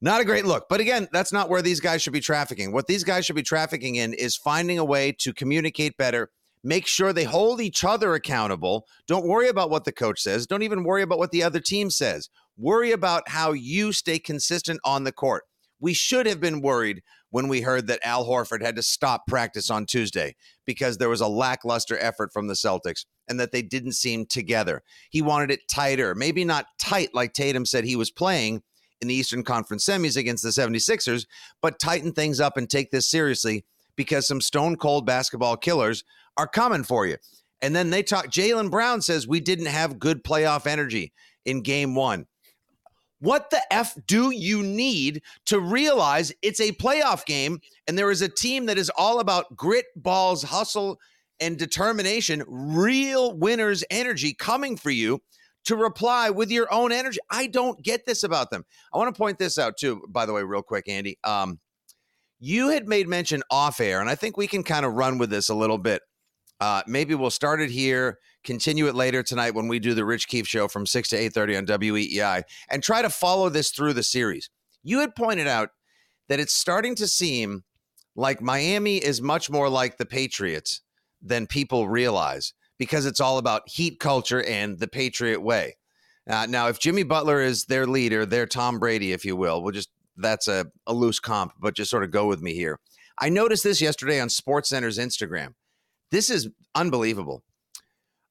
Not 0.00 0.20
a 0.20 0.24
great 0.24 0.44
look. 0.44 0.66
But 0.68 0.80
again, 0.80 1.08
that's 1.12 1.32
not 1.32 1.48
where 1.48 1.62
these 1.62 1.80
guys 1.80 2.02
should 2.02 2.12
be 2.12 2.20
trafficking. 2.20 2.72
What 2.72 2.86
these 2.86 3.02
guys 3.02 3.26
should 3.26 3.36
be 3.36 3.42
trafficking 3.42 3.96
in 3.96 4.14
is 4.14 4.36
finding 4.36 4.78
a 4.78 4.84
way 4.84 5.12
to 5.18 5.32
communicate 5.32 5.96
better, 5.96 6.30
make 6.62 6.86
sure 6.86 7.12
they 7.12 7.24
hold 7.24 7.60
each 7.60 7.82
other 7.82 8.14
accountable. 8.14 8.86
Don't 9.08 9.26
worry 9.26 9.48
about 9.48 9.70
what 9.70 9.84
the 9.84 9.92
coach 9.92 10.20
says. 10.20 10.46
Don't 10.46 10.62
even 10.62 10.84
worry 10.84 11.02
about 11.02 11.18
what 11.18 11.32
the 11.32 11.42
other 11.42 11.60
team 11.60 11.90
says. 11.90 12.28
Worry 12.56 12.92
about 12.92 13.28
how 13.28 13.52
you 13.52 13.92
stay 13.92 14.18
consistent 14.18 14.80
on 14.84 15.04
the 15.04 15.12
court. 15.12 15.44
We 15.80 15.94
should 15.94 16.26
have 16.26 16.40
been 16.40 16.60
worried 16.60 17.02
when 17.30 17.48
we 17.48 17.60
heard 17.60 17.86
that 17.86 18.00
Al 18.04 18.24
Horford 18.26 18.62
had 18.62 18.76
to 18.76 18.82
stop 18.82 19.26
practice 19.26 19.70
on 19.70 19.86
Tuesday 19.86 20.34
because 20.64 20.98
there 20.98 21.08
was 21.08 21.20
a 21.20 21.28
lackluster 21.28 21.98
effort 21.98 22.32
from 22.32 22.46
the 22.46 22.54
Celtics 22.54 23.04
and 23.28 23.38
that 23.38 23.52
they 23.52 23.62
didn't 23.62 23.92
seem 23.92 24.26
together. 24.26 24.82
He 25.10 25.22
wanted 25.22 25.50
it 25.50 25.68
tighter, 25.68 26.14
maybe 26.14 26.44
not 26.44 26.66
tight 26.80 27.10
like 27.14 27.32
Tatum 27.32 27.66
said 27.66 27.84
he 27.84 27.96
was 27.96 28.10
playing, 28.10 28.62
in 29.00 29.08
the 29.08 29.14
Eastern 29.14 29.42
Conference 29.42 29.84
semis 29.84 30.16
against 30.16 30.42
the 30.42 30.50
76ers, 30.50 31.26
but 31.60 31.78
tighten 31.78 32.12
things 32.12 32.40
up 32.40 32.56
and 32.56 32.68
take 32.68 32.90
this 32.90 33.08
seriously 33.08 33.64
because 33.96 34.26
some 34.26 34.40
stone 34.40 34.76
cold 34.76 35.06
basketball 35.06 35.56
killers 35.56 36.04
are 36.36 36.46
coming 36.46 36.84
for 36.84 37.06
you. 37.06 37.16
And 37.60 37.74
then 37.74 37.90
they 37.90 38.02
talk, 38.02 38.26
Jaylen 38.26 38.70
Brown 38.70 39.02
says 39.02 39.26
we 39.26 39.40
didn't 39.40 39.66
have 39.66 39.98
good 39.98 40.22
playoff 40.22 40.66
energy 40.66 41.12
in 41.44 41.62
game 41.62 41.94
one. 41.94 42.26
What 43.20 43.50
the 43.50 43.60
F 43.72 43.94
do 44.06 44.30
you 44.30 44.62
need 44.62 45.22
to 45.46 45.58
realize 45.58 46.32
it's 46.40 46.60
a 46.60 46.70
playoff 46.70 47.26
game 47.26 47.58
and 47.88 47.98
there 47.98 48.12
is 48.12 48.22
a 48.22 48.28
team 48.28 48.66
that 48.66 48.78
is 48.78 48.90
all 48.96 49.18
about 49.18 49.56
grit, 49.56 49.86
balls, 49.96 50.44
hustle, 50.44 51.00
and 51.40 51.56
determination, 51.56 52.44
real 52.46 53.36
winners' 53.36 53.84
energy 53.90 54.34
coming 54.34 54.76
for 54.76 54.90
you 54.90 55.20
to 55.68 55.76
reply 55.76 56.30
with 56.30 56.50
your 56.50 56.72
own 56.72 56.92
energy? 56.92 57.18
I 57.30 57.46
don't 57.46 57.82
get 57.82 58.04
this 58.04 58.24
about 58.24 58.50
them. 58.50 58.64
I 58.92 58.98
want 58.98 59.14
to 59.14 59.18
point 59.18 59.38
this 59.38 59.58
out 59.58 59.76
too, 59.78 60.02
by 60.08 60.26
the 60.26 60.32
way, 60.32 60.42
real 60.42 60.62
quick, 60.62 60.88
Andy. 60.88 61.18
Um, 61.24 61.60
you 62.40 62.68
had 62.68 62.88
made 62.88 63.08
mention 63.08 63.42
off 63.50 63.80
air, 63.80 64.00
and 64.00 64.08
I 64.08 64.14
think 64.14 64.36
we 64.36 64.46
can 64.46 64.62
kind 64.62 64.86
of 64.86 64.94
run 64.94 65.18
with 65.18 65.30
this 65.30 65.48
a 65.48 65.54
little 65.54 65.78
bit. 65.78 66.02
Uh, 66.60 66.82
maybe 66.86 67.14
we'll 67.14 67.30
start 67.30 67.60
it 67.60 67.70
here, 67.70 68.18
continue 68.44 68.88
it 68.88 68.94
later 68.94 69.22
tonight 69.22 69.54
when 69.54 69.68
we 69.68 69.78
do 69.78 69.94
the 69.94 70.04
Rich 70.04 70.28
Keefe 70.28 70.46
show 70.46 70.68
from 70.68 70.86
6 70.86 71.08
to 71.10 71.16
8.30 71.16 71.58
on 71.58 71.66
WEEI, 71.66 72.42
and 72.70 72.82
try 72.82 73.02
to 73.02 73.10
follow 73.10 73.48
this 73.48 73.70
through 73.70 73.92
the 73.92 74.02
series. 74.02 74.50
You 74.82 75.00
had 75.00 75.14
pointed 75.14 75.46
out 75.46 75.70
that 76.28 76.40
it's 76.40 76.54
starting 76.54 76.94
to 76.96 77.06
seem 77.06 77.64
like 78.16 78.40
Miami 78.40 78.96
is 78.96 79.22
much 79.22 79.50
more 79.50 79.68
like 79.68 79.98
the 79.98 80.06
Patriots 80.06 80.82
than 81.22 81.46
people 81.46 81.88
realize 81.88 82.54
because 82.78 83.06
it's 83.06 83.20
all 83.20 83.38
about 83.38 83.68
heat 83.68 84.00
culture 84.00 84.42
and 84.42 84.78
the 84.78 84.88
Patriot 84.88 85.40
way. 85.40 85.76
Uh, 86.28 86.46
now, 86.48 86.68
if 86.68 86.78
Jimmy 86.78 87.02
Butler 87.02 87.40
is 87.40 87.64
their 87.64 87.86
leader, 87.86 88.26
their 88.26 88.46
Tom 88.46 88.78
Brady, 88.78 89.12
if 89.12 89.24
you 89.24 89.34
will, 89.34 89.62
we'll 89.62 89.72
just 89.72 89.90
that's 90.16 90.48
a, 90.48 90.66
a 90.86 90.92
loose 90.92 91.20
comp, 91.20 91.52
but 91.60 91.74
just 91.74 91.90
sort 91.90 92.04
of 92.04 92.10
go 92.10 92.26
with 92.26 92.42
me 92.42 92.52
here. 92.54 92.78
I 93.20 93.28
noticed 93.28 93.64
this 93.64 93.80
yesterday 93.80 94.20
on 94.20 94.28
SportsCenter's 94.28 94.98
Instagram. 94.98 95.54
This 96.10 96.30
is 96.30 96.48
unbelievable. 96.74 97.42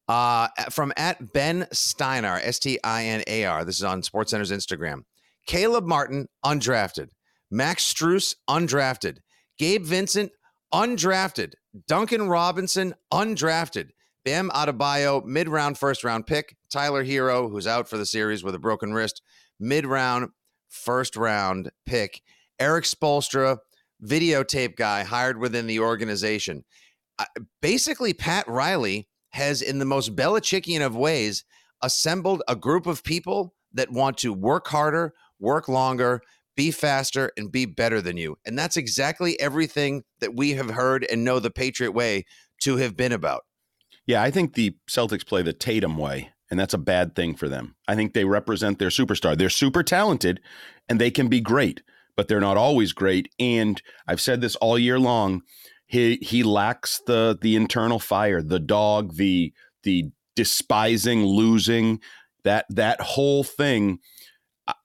Uh, 0.08 0.48
from 0.70 0.94
at 0.96 1.34
Ben 1.34 1.68
Stinar, 1.74 2.40
S 2.42 2.60
T 2.60 2.80
I 2.84 3.06
N 3.06 3.24
A 3.28 3.46
R. 3.46 3.66
This 3.66 3.78
is 3.78 3.84
on 3.84 4.02
SportsCenter's 4.02 4.52
Instagram. 4.52 5.02
Caleb 5.48 5.86
Martin, 5.86 6.28
undrafted. 6.46 7.10
Max 7.52 7.92
Strus, 7.92 8.36
undrafted. 8.50 9.18
Gabe 9.58 9.84
Vincent, 9.84 10.32
undrafted. 10.74 11.54
Duncan 11.88 12.30
Robinson, 12.30 12.94
undrafted. 13.12 13.90
Bam 14.26 14.50
Adebayo, 14.50 15.24
mid 15.24 15.48
round, 15.48 15.78
first 15.78 16.04
round 16.04 16.28
pick. 16.28 16.56
Tyler 16.70 17.06
Herro, 17.06 17.50
who's 17.50 17.68
out 17.68 17.88
for 17.88 17.98
the 17.98 18.06
series 18.06 18.44
with 18.44 18.56
a 18.56 18.60
broken 18.60 18.94
wrist, 18.94 19.22
mid 19.60 19.86
round, 19.86 20.30
first 20.70 21.16
round 21.16 21.72
pick. 21.86 22.22
Erik 22.60 22.86
Spoelstra, 22.86 23.58
videotape 24.04 24.76
guy 24.76 25.04
hired 25.04 25.40
within 25.40 25.68
the 25.68 25.80
organization. 25.80 26.66
Uh, 27.20 27.26
basically, 27.62 28.14
Pat 28.14 28.48
Riley 28.48 29.08
has, 29.32 29.62
in 29.62 29.80
the 29.80 29.86
most 29.86 30.16
Belichickian 30.16 30.86
of 30.86 30.96
ways, 30.96 31.44
assembled 31.82 32.44
a 32.48 32.56
group 32.56 32.86
of 32.88 33.04
people 33.04 33.54
that 33.74 33.92
want 33.92 34.18
to 34.18 34.34
work 34.34 34.68
harder, 34.68 35.14
work 35.40 35.68
longer, 35.68 36.22
be 36.56 36.72
faster, 36.72 37.32
and 37.38 37.52
be 37.52 37.66
better 37.66 38.02
than 38.02 38.18
you. 38.18 38.38
And 38.46 38.58
that's 38.58 38.78
exactly 38.78 39.40
everything 39.40 40.04
that 40.20 40.36
we 40.36 40.52
have 40.54 40.72
heard 40.72 41.06
and 41.10 41.24
know 41.24 41.40
the 41.40 41.52
Patriot 41.52 41.92
way 41.92 42.26
to 42.64 42.78
have 42.78 42.98
been 42.98 43.12
about. 43.12 43.44
Yeah, 44.08 44.24
I 44.24 44.32
think 44.32 44.54
the 44.54 44.76
Celtics 44.90 45.28
play 45.28 45.44
the 45.44 45.54
Tatum 45.54 45.98
way 45.98 46.32
and 46.50 46.60
that's 46.60 46.74
a 46.74 46.80
bad 46.80 47.16
thing 47.16 47.36
for 47.36 47.50
them. 47.50 47.76
I 47.88 47.96
think 47.96 48.14
they 48.14 48.26
represent 48.26 48.80
their 48.80 48.90
superstar. 48.90 49.38
They're 49.38 49.50
super 49.50 49.84
talented 49.84 50.40
and 50.88 51.00
they 51.00 51.12
can 51.12 51.28
be 51.28 51.42
great, 51.42 51.82
but 52.16 52.28
they're 52.28 52.40
not 52.40 52.58
always 52.58 52.94
great. 52.94 53.32
And 53.40 53.82
I've 54.08 54.22
said 54.22 54.42
this 54.42 54.56
all 54.58 54.80
year 54.80 55.00
long. 55.00 55.42
He 55.88 56.18
he 56.22 56.44
lacks 56.44 57.02
the 57.08 57.38
the 57.42 57.56
internal 57.56 58.00
fire, 58.00 58.42
the 58.42 58.60
dog, 58.60 59.16
the 59.16 59.54
the 59.84 60.12
despising 60.36 61.24
losing, 61.26 62.02
that 62.44 62.66
that 62.70 63.00
whole 63.02 63.44
thing. 63.44 64.00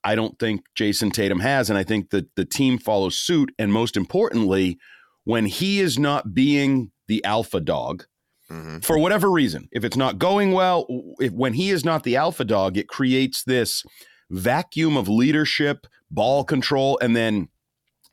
I 0.05 0.15
don't 0.15 0.39
think 0.39 0.61
Jayson 0.75 1.11
Tatum 1.11 1.41
has, 1.41 1.69
and 1.69 1.77
I 1.77 1.83
think 1.83 2.11
that 2.11 2.33
the 2.37 2.45
team 2.45 2.77
follows 2.77 3.19
suit. 3.19 3.53
And 3.59 3.73
most 3.73 3.97
importantly, 3.97 4.77
when 5.25 5.45
he 5.45 5.81
is 5.81 5.99
not 5.99 6.33
being 6.33 6.91
the 7.09 7.21
alpha 7.25 7.59
dog, 7.59 8.05
mm-hmm. 8.53 8.79
for 8.79 8.97
whatever 8.97 9.31
reason. 9.31 9.67
If 9.71 9.83
it's 9.83 9.97
not 9.97 10.19
going 10.19 10.51
well, 10.51 10.85
if, 11.19 11.31
when 11.33 11.53
he 11.53 11.71
is 11.71 11.83
not 11.83 12.03
the 12.03 12.15
alpha 12.15 12.45
dog, 12.45 12.77
it 12.77 12.87
creates 12.87 13.43
this 13.43 13.83
vacuum 14.29 14.97
of 14.97 15.07
leadership, 15.09 15.87
ball 16.11 16.43
control, 16.43 16.99
and 17.01 17.15
then 17.15 17.49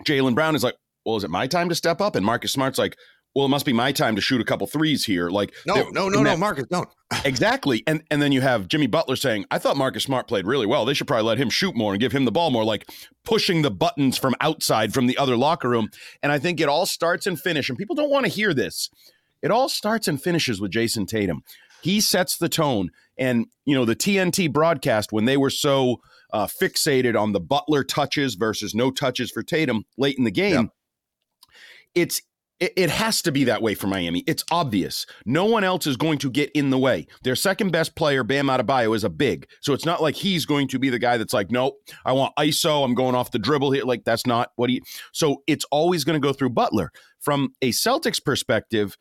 Jaylen 0.05 0.35
Brown 0.35 0.55
is 0.55 0.65
like, 0.65 0.77
"Well, 1.05 1.17
is 1.17 1.25
it 1.25 1.31
my 1.31 1.47
time 1.47 1.69
to 1.69 1.75
step 1.75 2.01
up?" 2.01 2.17
And 2.17 2.25
Marcus 2.25 2.53
Smart's 2.53 2.79
like, 2.79 2.97
well, 3.35 3.47
it 3.47 3.51
must 3.51 3.65
be 3.65 3.73
my 3.73 3.93
time 3.93 4.17
to 4.17 4.21
shoot 4.21 4.41
a 4.41 4.45
couple 4.45 4.67
threes 4.67 5.05
here. 5.05 5.31
Like, 5.31 5.55
no, 5.65 5.89
no, 5.91 6.09
no, 6.09 6.19
that, 6.19 6.33
no, 6.33 6.37
Marcus, 6.37 6.65
don't. 6.69 6.89
exactly. 7.25 7.83
And 7.87 8.03
and 8.11 8.21
then 8.21 8.33
you 8.33 8.41
have 8.41 8.67
Jimmy 8.67 8.89
Butler 8.89 9.17
saying, 9.17 9.45
I 9.51 9.59
thought 9.59 9.77
Marcus 9.77 10.03
Smart 10.03 10.27
played 10.27 10.47
really 10.47 10.67
well. 10.67 10.85
They 10.85 10.95
should 10.95 11.07
probably 11.07 11.27
let 11.27 11.39
him 11.39 11.49
shoot 11.49 11.77
more 11.77 11.93
and 11.93 12.01
give 12.01 12.13
him 12.13 12.25
the 12.25 12.33
ball 12.33 12.51
more, 12.51 12.65
like 12.65 12.91
pushing 13.25 13.63
the 13.63 13.71
buttons 13.71 14.19
from 14.19 14.35
outside 14.41 14.93
from 14.93 15.07
the 15.07 15.17
other 15.17 15.37
locker 15.37 15.69
room. 15.69 15.91
And 16.23 16.33
I 16.33 16.39
think 16.39 16.61
it 16.61 16.69
all 16.69 16.87
starts 16.87 17.27
and 17.27 17.41
finish. 17.41 17.69
And 17.69 17.79
people 17.79 17.95
don't 17.95 18.11
want 18.11 18.27
to 18.27 18.33
hear 18.33 18.53
this. 18.53 18.91
It 19.43 19.51
all 19.51 19.69
starts 19.69 20.09
and 20.09 20.23
finishes 20.23 20.61
with 20.61 20.71
Jayson 20.71 21.07
Tatum. 21.07 21.43
He 21.83 22.01
sets 22.01 22.37
the 22.37 22.49
tone. 22.49 22.91
And, 23.17 23.47
you 23.65 23.75
know, 23.75 23.85
the 23.85 23.97
TNT 23.97 24.53
broadcast, 24.53 25.13
when 25.13 25.25
they 25.25 25.37
were 25.37 25.51
so 25.51 26.01
uh, 26.33 26.47
fixated 26.47 27.19
on 27.21 27.33
the 27.33 27.41
Butler 27.41 27.85
touches 27.85 28.35
versus 28.35 28.75
no 28.75 28.91
touches 28.91 29.31
for 29.31 29.43
Tatum 29.43 29.85
late 29.97 30.17
in 30.19 30.25
the 30.25 30.31
game, 30.31 30.55
yep. 30.55 30.69
it's 31.95 32.23
it, 32.61 32.91
has 32.91 33.23
to 33.23 33.33
be 33.33 33.45
that 33.45 33.63
way 33.63 33.75
for 33.75 33.87
Miami. 33.87 34.23
It's 34.27 34.45
obvious. 34.51 35.07
No 35.25 35.47
one 35.47 35.65
else 35.65 35.87
is 35.87 35.97
going 35.97 36.19
to 36.19 36.31
get 36.31 36.51
in 36.53 36.69
the 36.69 36.79
way. 36.79 37.07
Their 37.23 37.35
second 37.35 37.73
best 37.73 37.97
player, 37.97 38.23
Bam 38.23 38.47
Adebayo, 38.49 38.95
is 38.95 39.03
a 39.03 39.09
big. 39.09 39.47
So 39.63 39.73
it's 39.73 39.87
not 39.87 40.03
like 40.03 40.15
he's 40.15 40.45
going 40.45 40.69
to 40.69 40.79
be 40.79 40.91
the 40.91 40.99
guy 40.99 41.17
that's 41.17 41.33
like, 41.33 41.51
nope, 41.51 41.77
I 42.05 42.13
want 42.13 42.37
ISO. 42.37 42.85
I'm 42.85 42.95
going 42.95 43.15
off 43.15 43.31
the 43.31 43.39
dribble 43.39 43.71
here. 43.71 43.85
Like 43.85 44.05
that's 44.05 44.27
not 44.27 44.51
what 44.57 44.69
he. 44.69 44.83
So 45.13 45.43
it's 45.47 45.65
always 45.71 46.05
going 46.05 46.21
to 46.21 46.27
go 46.27 46.35
through 46.35 46.51
Butler. 46.51 46.93
From 47.19 47.55
a 47.63 47.71
Celtics 47.71 48.23
perspective, 48.23 48.97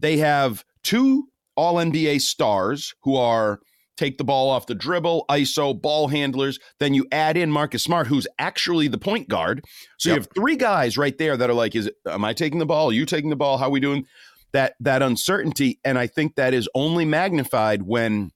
they 0.00 0.18
have 0.18 0.64
two 0.82 1.28
all 1.56 1.76
NBA 1.76 2.20
stars 2.20 2.94
who 3.02 3.16
are 3.16 3.60
take 3.96 4.18
the 4.18 4.24
ball 4.24 4.50
off 4.50 4.66
the 4.66 4.74
dribble, 4.74 5.24
ISO, 5.30 5.80
ball 5.80 6.08
handlers. 6.08 6.58
Then 6.78 6.92
you 6.92 7.06
add 7.12 7.36
in 7.36 7.50
Marcus 7.50 7.82
Smart, 7.82 8.06
who's 8.06 8.26
actually 8.38 8.88
the 8.88 8.98
point 8.98 9.28
guard. 9.28 9.64
So 9.98 10.10
yep. 10.10 10.16
you 10.16 10.20
have 10.20 10.28
three 10.34 10.56
guys 10.56 10.98
right 10.98 11.16
there 11.16 11.36
that 11.36 11.48
are 11.48 11.54
like, 11.54 11.74
is 11.74 11.90
am 12.06 12.24
I 12.24 12.34
taking 12.34 12.58
the 12.58 12.66
ball? 12.66 12.90
Are 12.90 12.92
you 12.92 13.06
taking 13.06 13.30
the 13.30 13.36
ball? 13.36 13.56
How 13.56 13.66
are 13.66 13.70
we 13.70 13.80
doing? 13.80 14.06
That 14.52 14.74
that 14.80 15.02
uncertainty. 15.02 15.80
And 15.84 15.98
I 15.98 16.06
think 16.06 16.36
that 16.36 16.54
is 16.54 16.68
only 16.74 17.04
magnified 17.04 17.82
when, 17.82 18.32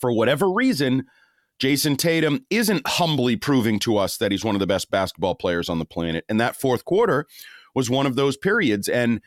for 0.00 0.12
whatever 0.12 0.50
reason, 0.50 1.04
Jayson 1.60 1.96
Tatum 1.96 2.46
isn't 2.48 2.86
humbly 2.86 3.36
proving 3.36 3.78
to 3.80 3.98
us 3.98 4.16
that 4.16 4.32
he's 4.32 4.44
one 4.44 4.54
of 4.54 4.60
the 4.60 4.66
best 4.66 4.90
basketball 4.90 5.34
players 5.34 5.68
on 5.68 5.78
the 5.78 5.84
planet. 5.84 6.24
And 6.28 6.40
that 6.40 6.58
fourth 6.58 6.86
quarter 6.86 7.26
was 7.74 7.90
one 7.90 8.06
of 8.06 8.16
those 8.16 8.36
periods. 8.36 8.88
And 8.88 9.20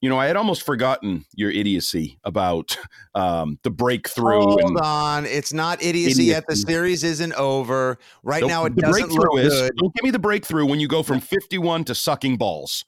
you 0.00 0.08
know, 0.08 0.18
I 0.18 0.26
had 0.26 0.36
almost 0.36 0.62
forgotten 0.62 1.26
your 1.34 1.50
idiocy 1.50 2.18
about 2.24 2.76
um, 3.14 3.58
the 3.62 3.70
breakthrough. 3.70 4.40
Hold 4.40 4.60
and, 4.62 4.78
on, 4.78 5.26
it's 5.26 5.52
not 5.52 5.82
idiocy, 5.82 6.12
idiocy, 6.12 6.24
yet. 6.24 6.44
The 6.48 6.56
series 6.56 7.04
isn't 7.04 7.34
over. 7.34 7.98
Right 8.22 8.44
now, 8.44 8.64
it 8.64 8.76
doesn't 8.76 9.10
look 9.10 9.38
is, 9.38 9.52
good. 9.52 9.72
Don't 9.76 9.94
give 9.94 10.04
me 10.04 10.10
the 10.10 10.18
breakthrough 10.18 10.64
when 10.64 10.80
you 10.80 10.88
go 10.88 11.02
from 11.02 11.20
fifty-one 11.20 11.84
to 11.84 11.94
sucking 11.94 12.38
balls. 12.38 12.84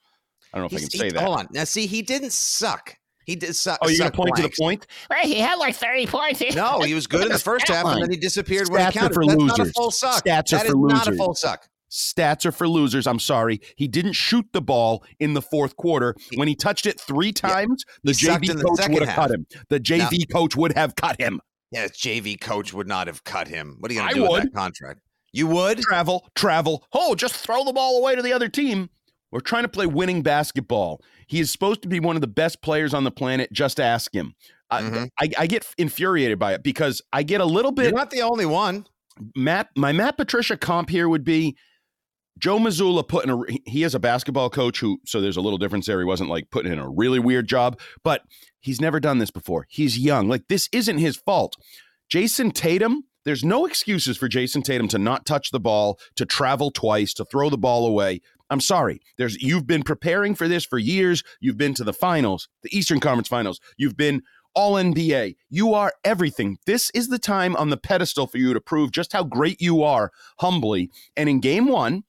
I 0.55 0.59
don't 0.59 0.63
know 0.63 0.77
if 0.77 0.83
He's, 0.83 0.89
I 0.89 0.91
can 0.91 0.99
say 1.01 1.07
he, 1.07 1.13
that. 1.13 1.23
Hold 1.23 1.39
on. 1.39 1.49
Now, 1.53 1.65
see, 1.65 1.87
he 1.87 2.03
didn't 2.03 2.33
suck. 2.33 2.97
He 3.25 3.37
did 3.37 3.55
suck. 3.55 3.79
Oh, 3.83 3.89
you're 3.89 3.99
gonna 3.99 4.11
point 4.11 4.35
blanks. 4.35 4.41
to 4.41 4.49
the 4.49 4.63
point? 4.63 4.87
Right, 5.11 5.25
he 5.25 5.39
had 5.39 5.57
like 5.57 5.77
30 5.77 6.07
points. 6.07 6.43
No, 6.55 6.81
he 6.81 6.95
was 6.95 7.07
good 7.07 7.23
in 7.27 7.29
the 7.33 7.39
first 7.39 7.69
half, 7.69 7.87
and 7.87 8.03
then 8.03 8.11
he 8.11 8.17
disappeared 8.17 8.69
Stats 8.69 8.73
when 8.73 8.87
he 8.87 8.99
counted. 8.99 9.15
for 9.15 9.27
That's 9.27 9.39
losers. 9.39 9.59
not 9.59 9.69
a 9.69 9.73
full 9.73 9.91
suck. 9.91 10.25
Stats 10.25 10.51
that 10.51 10.67
are 10.67 10.71
for 10.71 10.77
losers. 10.77 11.07
not 11.07 11.09
a 11.09 11.17
full 11.17 11.35
suck. 11.35 11.69
Stats 11.93 12.47
are 12.47 12.53
for 12.53 12.67
losers. 12.67 13.07
I'm 13.07 13.19
sorry. 13.19 13.61
He 13.77 13.87
didn't 13.87 14.15
shoot 14.15 14.47
the 14.53 14.63
ball 14.63 15.05
in 15.21 15.35
the 15.35 15.43
fourth 15.43 15.77
quarter. 15.77 16.17
When 16.37 16.49
he 16.49 16.55
touched 16.55 16.87
it 16.87 16.99
three 16.99 17.33
times, 17.33 17.85
yeah. 18.03 18.13
the 18.13 18.13
JV 18.13 18.63
coach 18.63 18.89
would 18.89 19.03
have 19.03 19.15
cut 19.15 19.31
him. 19.31 19.47
The 19.69 19.79
JV 19.79 20.27
now, 20.31 20.39
coach 20.39 20.57
would 20.57 20.73
have 20.73 20.97
cut 20.97 21.21
him. 21.21 21.41
Yeah, 21.71 21.89
JV 21.89 22.41
coach 22.41 22.73
would 22.73 22.89
not 22.89 23.09
have 23.09 23.25
cut 23.25 23.47
him. 23.47 23.77
What 23.79 23.91
are 23.91 23.95
you 23.95 24.01
going 24.01 24.09
to 24.09 24.15
do 24.15 24.23
would. 24.23 24.33
with 24.45 24.53
that 24.53 24.55
contract? 24.55 25.01
You 25.33 25.47
would 25.49 25.81
travel, 25.81 26.27
travel. 26.35 26.85
Oh, 26.95 27.15
just 27.15 27.35
throw 27.35 27.63
the 27.63 27.73
ball 27.75 27.99
away 27.99 28.15
to 28.15 28.23
the 28.23 28.33
other 28.33 28.49
team. 28.49 28.89
We're 29.31 29.41
trying 29.41 29.65
to 29.65 29.69
play 29.69 29.87
winning 29.87 30.23
basketball. 30.23 31.03
He 31.27 31.41
is 31.41 31.51
supposed 31.51 31.83
to 31.83 31.89
be 31.89 32.01
one 32.01 32.17
of 32.17 32.23
the 32.23 32.27
best 32.27 32.63
players 32.63 32.95
on 32.95 33.05
the 33.05 33.11
planet. 33.11 33.53
Just 33.53 33.81
ask 33.81 34.15
him. 34.15 34.35
Mm-hmm. 34.71 35.05
I, 35.21 35.25
I, 35.25 35.31
I, 35.41 35.47
get 35.47 35.67
infuriated 35.77 36.39
by 36.39 36.55
it 36.55 36.63
because 36.63 37.03
I 37.13 37.23
get 37.23 37.43
a 37.43 37.45
little 37.45 37.73
bit. 37.73 37.85
You're 37.85 37.99
not 37.99 38.11
the 38.11 38.23
only 38.23 38.47
one. 38.47 38.87
Matt, 39.37 39.69
my 39.77 39.93
Matt 39.93 40.17
Patricia 40.17 40.57
comp 40.57 40.89
here 40.89 41.11
would 41.11 41.25
be 41.25 41.57
Joe 42.39 42.59
Mazzulla 42.59 43.07
put 43.07 43.25
in 43.25 43.31
a 43.31 43.43
he 43.67 43.83
is 43.85 43.95
a 43.95 44.01
basketball 44.01 44.51
coach 44.51 44.81
who 44.81 44.99
so 45.05 45.21
there's 45.21 45.37
a 45.37 45.41
little 45.41 45.59
difference 45.59 45.87
there. 45.87 45.99
He 45.99 46.05
wasn't 46.05 46.31
like 46.31 46.51
putting 46.51 46.73
in 46.73 46.79
a 46.79 46.89
really 46.89 47.19
weird 47.19 47.47
job, 47.47 47.79
but 48.03 48.23
he's 48.61 48.81
never 48.81 49.01
done 49.01 49.19
this 49.19 49.31
before. 49.31 49.67
He's 49.69 49.99
young. 49.99 50.29
Like 50.29 50.49
this 50.49 50.69
isn't 50.73 50.99
his 50.99 51.17
fault. 51.17 51.57
Jayson 52.13 52.53
Tatum, 52.53 53.05
there's 53.25 53.45
no 53.45 53.67
excuses 53.67 54.17
for 54.17 54.29
Jayson 54.29 54.63
Tatum 54.63 54.89
to 54.89 54.99
not 54.99 55.25
touch 55.25 55.51
the 55.51 55.61
ball, 55.61 55.99
to 56.17 56.27
travel 56.27 56.71
twice, 56.71 57.15
to 57.15 57.25
throw 57.25 57.49
the 57.51 57.59
ball 57.59 57.87
away. 57.87 58.21
I'm 58.51 58.61
sorry. 58.61 59.01
There's 59.17 59.41
you've 59.41 59.67
been 59.67 59.83
preparing 59.83 60.35
for 60.35 60.49
this 60.49 60.65
for 60.65 60.79
years. 60.79 61.23
You've 61.41 61.57
been 61.57 61.75
to 61.75 61.85
the 61.85 61.93
finals, 61.93 62.49
the 62.63 62.77
Eastern 62.77 63.01
Conference 63.01 63.29
Finals. 63.29 63.61
You've 63.79 63.97
been 63.97 64.23
All 64.55 64.75
NBA. 64.75 65.37
You 65.49 65.73
are 65.73 65.93
everything. 66.05 66.59
This 66.67 66.91
is 66.91 67.09
the 67.09 67.19
time 67.19 67.57
on 67.57 67.71
the 67.71 67.79
pedestal 67.79 68.27
for 68.27 68.37
you 68.37 68.53
to 68.53 68.61
prove 68.61 68.93
just 68.93 69.15
how 69.15 69.25
great 69.25 69.61
you 69.61 69.83
are 69.83 70.11
humbly. 70.41 70.91
And 71.17 71.31
in 71.31 71.41
game 71.41 71.69
one, 71.69 72.05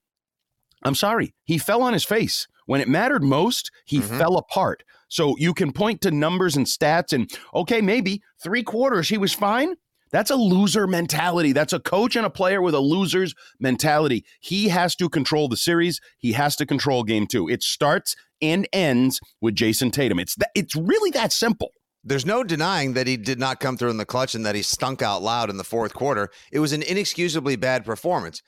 I'm 0.86 0.96
sorry, 0.96 1.34
he 1.44 1.58
fell 1.58 1.82
on 1.82 1.94
his 1.94 2.04
face. 2.04 2.48
When 2.66 2.82
it 2.82 2.88
mattered 2.88 3.24
most, 3.24 3.72
he 3.86 4.00
Mhm. 4.00 4.18
fell 4.18 4.38
apart. 4.38 4.84
So 5.10 5.36
you 5.38 5.54
can 5.54 5.72
point 5.72 6.02
to 6.02 6.12
numbers 6.12 6.56
and 6.56 6.66
stats 6.66 7.14
and, 7.14 7.30
okay, 7.54 7.82
maybe 7.82 8.22
three 8.42 8.64
quarters 8.64 9.10
he 9.10 9.18
was 9.18 9.34
fine. 9.34 9.76
That's 10.12 10.30
a 10.30 10.36
loser 10.36 10.86
mentality. 10.88 11.54
That's 11.54 11.74
a 11.74 11.80
coach 11.80 12.16
and 12.16 12.26
a 12.26 12.30
player 12.30 12.62
with 12.62 12.76
a 12.76 12.80
loser's 12.80 13.34
mentality. 13.60 14.24
He 14.40 14.70
has 14.70 14.96
to 14.98 15.10
control 15.10 15.48
the 15.50 15.58
series. 15.58 16.00
He 16.20 16.34
has 16.34 16.56
to 16.58 16.66
control 16.66 17.04
game 17.04 17.26
two. 17.28 17.50
It 17.50 17.64
starts 17.64 18.16
and 18.42 18.68
ends 18.72 19.20
with 19.42 19.56
Jayson 19.56 19.92
Tatum. 19.92 20.20
It's 20.20 20.36
that, 20.36 20.52
it's 20.54 20.76
really 20.76 21.12
that 21.12 21.32
simple. 21.34 21.72
There's 22.04 22.26
no 22.26 22.44
denying 22.44 22.94
that 22.94 23.08
he 23.08 23.18
did 23.18 23.40
not 23.40 23.60
come 23.60 23.78
through 23.78 23.90
in 23.90 23.98
the 23.98 24.06
clutch 24.06 24.36
and 24.36 24.46
that 24.46 24.56
he 24.56 24.62
stunk 24.62 25.02
out 25.02 25.24
loud 25.24 25.50
in 25.50 25.58
the 25.58 25.64
fourth 25.64 25.94
quarter. 25.94 26.30
It 26.52 26.60
was 26.60 26.74
an 26.74 26.84
inexcusably 26.84 27.56
bad 27.56 27.86
performance. 27.86 28.42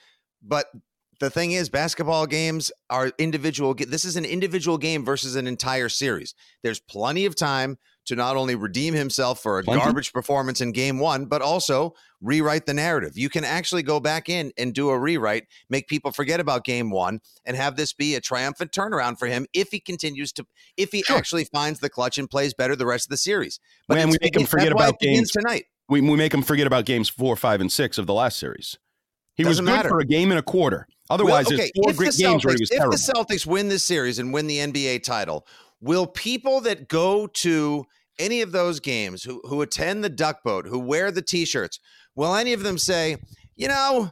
But 0.43 0.67
the 1.19 1.29
thing 1.29 1.51
is, 1.53 1.69
basketball 1.69 2.25
games 2.25 2.71
are 2.89 3.11
individual. 3.17 3.73
This 3.75 4.05
is 4.05 4.15
an 4.15 4.25
individual 4.25 4.77
game 4.77 5.05
versus 5.05 5.35
an 5.35 5.47
entire 5.47 5.89
series. 5.89 6.33
There's 6.63 6.79
plenty 6.79 7.25
of 7.25 7.35
time 7.35 7.77
to 8.05 8.15
not 8.15 8.35
only 8.37 8.53
redeem 8.53 8.93
himself 8.93 9.41
for 9.41 9.57
a 9.57 9.63
Plenty. 9.63 9.81
garbage 9.81 10.13
performance 10.13 10.61
in 10.61 10.71
game 10.71 10.99
one, 10.99 11.25
but 11.25 11.41
also 11.41 11.95
rewrite 12.21 12.67
the 12.67 12.73
narrative. 12.73 13.13
You 13.17 13.29
can 13.29 13.43
actually 13.43 13.81
go 13.81 13.99
back 13.99 14.29
in 14.29 14.51
and 14.59 14.75
do 14.75 14.89
a 14.89 14.99
rewrite, 14.99 15.45
make 15.69 15.87
people 15.87 16.11
forget 16.11 16.39
about 16.39 16.65
game 16.65 16.91
one, 16.91 17.19
and 17.45 17.57
have 17.57 17.75
this 17.77 17.93
be 17.93 18.13
a 18.13 18.21
triumphant 18.21 18.71
turnaround 18.71 19.17
for 19.17 19.27
him 19.27 19.47
if 19.53 19.69
he 19.71 19.79
continues 19.79 20.31
to, 20.33 20.45
if 20.77 20.91
he 20.91 21.01
Sure. 21.01 21.17
actually 21.17 21.45
finds 21.45 21.79
the 21.79 21.89
clutch 21.89 22.19
and 22.19 22.29
plays 22.29 22.53
better 22.53 22.75
the 22.75 22.85
rest 22.85 23.07
of 23.07 23.09
the 23.09 23.17
series. 23.17 23.59
Man, 23.89 24.09
it's 24.09 24.19
we 24.19 24.25
make 24.27 24.35
him 24.35 24.45
forget 24.45 24.71
about 24.71 24.99
games. 24.99 25.31
tonight. 25.31 25.65
We, 25.89 26.01
we 26.01 26.15
make 26.15 26.33
him 26.33 26.43
forget 26.43 26.67
about 26.67 26.85
games 26.85 27.09
four, 27.09 27.35
five, 27.35 27.59
and 27.59 27.71
six 27.71 27.97
of 27.97 28.05
the 28.05 28.13
last 28.13 28.37
series. 28.37 28.77
He 29.35 29.43
was 29.45 29.59
good 29.59 29.65
matter. 29.65 29.89
for 29.89 29.99
a 29.99 30.05
game 30.05 30.31
and 30.31 30.37
a 30.39 30.43
quarter. 30.43 30.87
Otherwise, 31.09 31.45
Will- 31.49 31.57
there's 31.57 31.71
four 31.75 31.91
if 31.91 31.97
great 31.97 32.11
the 32.13 32.23
games 32.23 32.45
where 32.45 32.53
he 32.55 32.57
Celtics- 32.57 32.59
was 32.61 32.71
if 32.71 32.77
terrible. 32.77 32.91
the 32.97 32.97
Celtics 33.35 33.45
win 33.45 33.69
this 33.69 33.83
series 33.83 34.17
and 34.19 34.33
win 34.33 34.47
the 34.47 34.57
NBA 34.59 34.99
title, 35.03 35.45
will 35.81 36.07
people 36.07 36.61
that 36.61 36.87
go 36.87 37.27
to 37.27 37.85
any 38.17 38.41
of 38.41 38.51
those 38.51 38.79
games, 38.79 39.23
who 39.23 39.41
who 39.47 39.61
attend 39.61 40.03
the 40.03 40.09
duck 40.09 40.43
boat, 40.43 40.65
who 40.67 40.79
wear 40.79 41.11
the 41.11 41.21
t-shirts, 41.21 41.79
will 42.15 42.33
any 42.35 42.53
of 42.53 42.63
them 42.63 42.77
say, 42.77 43.17
you 43.55 43.67
know, 43.67 44.11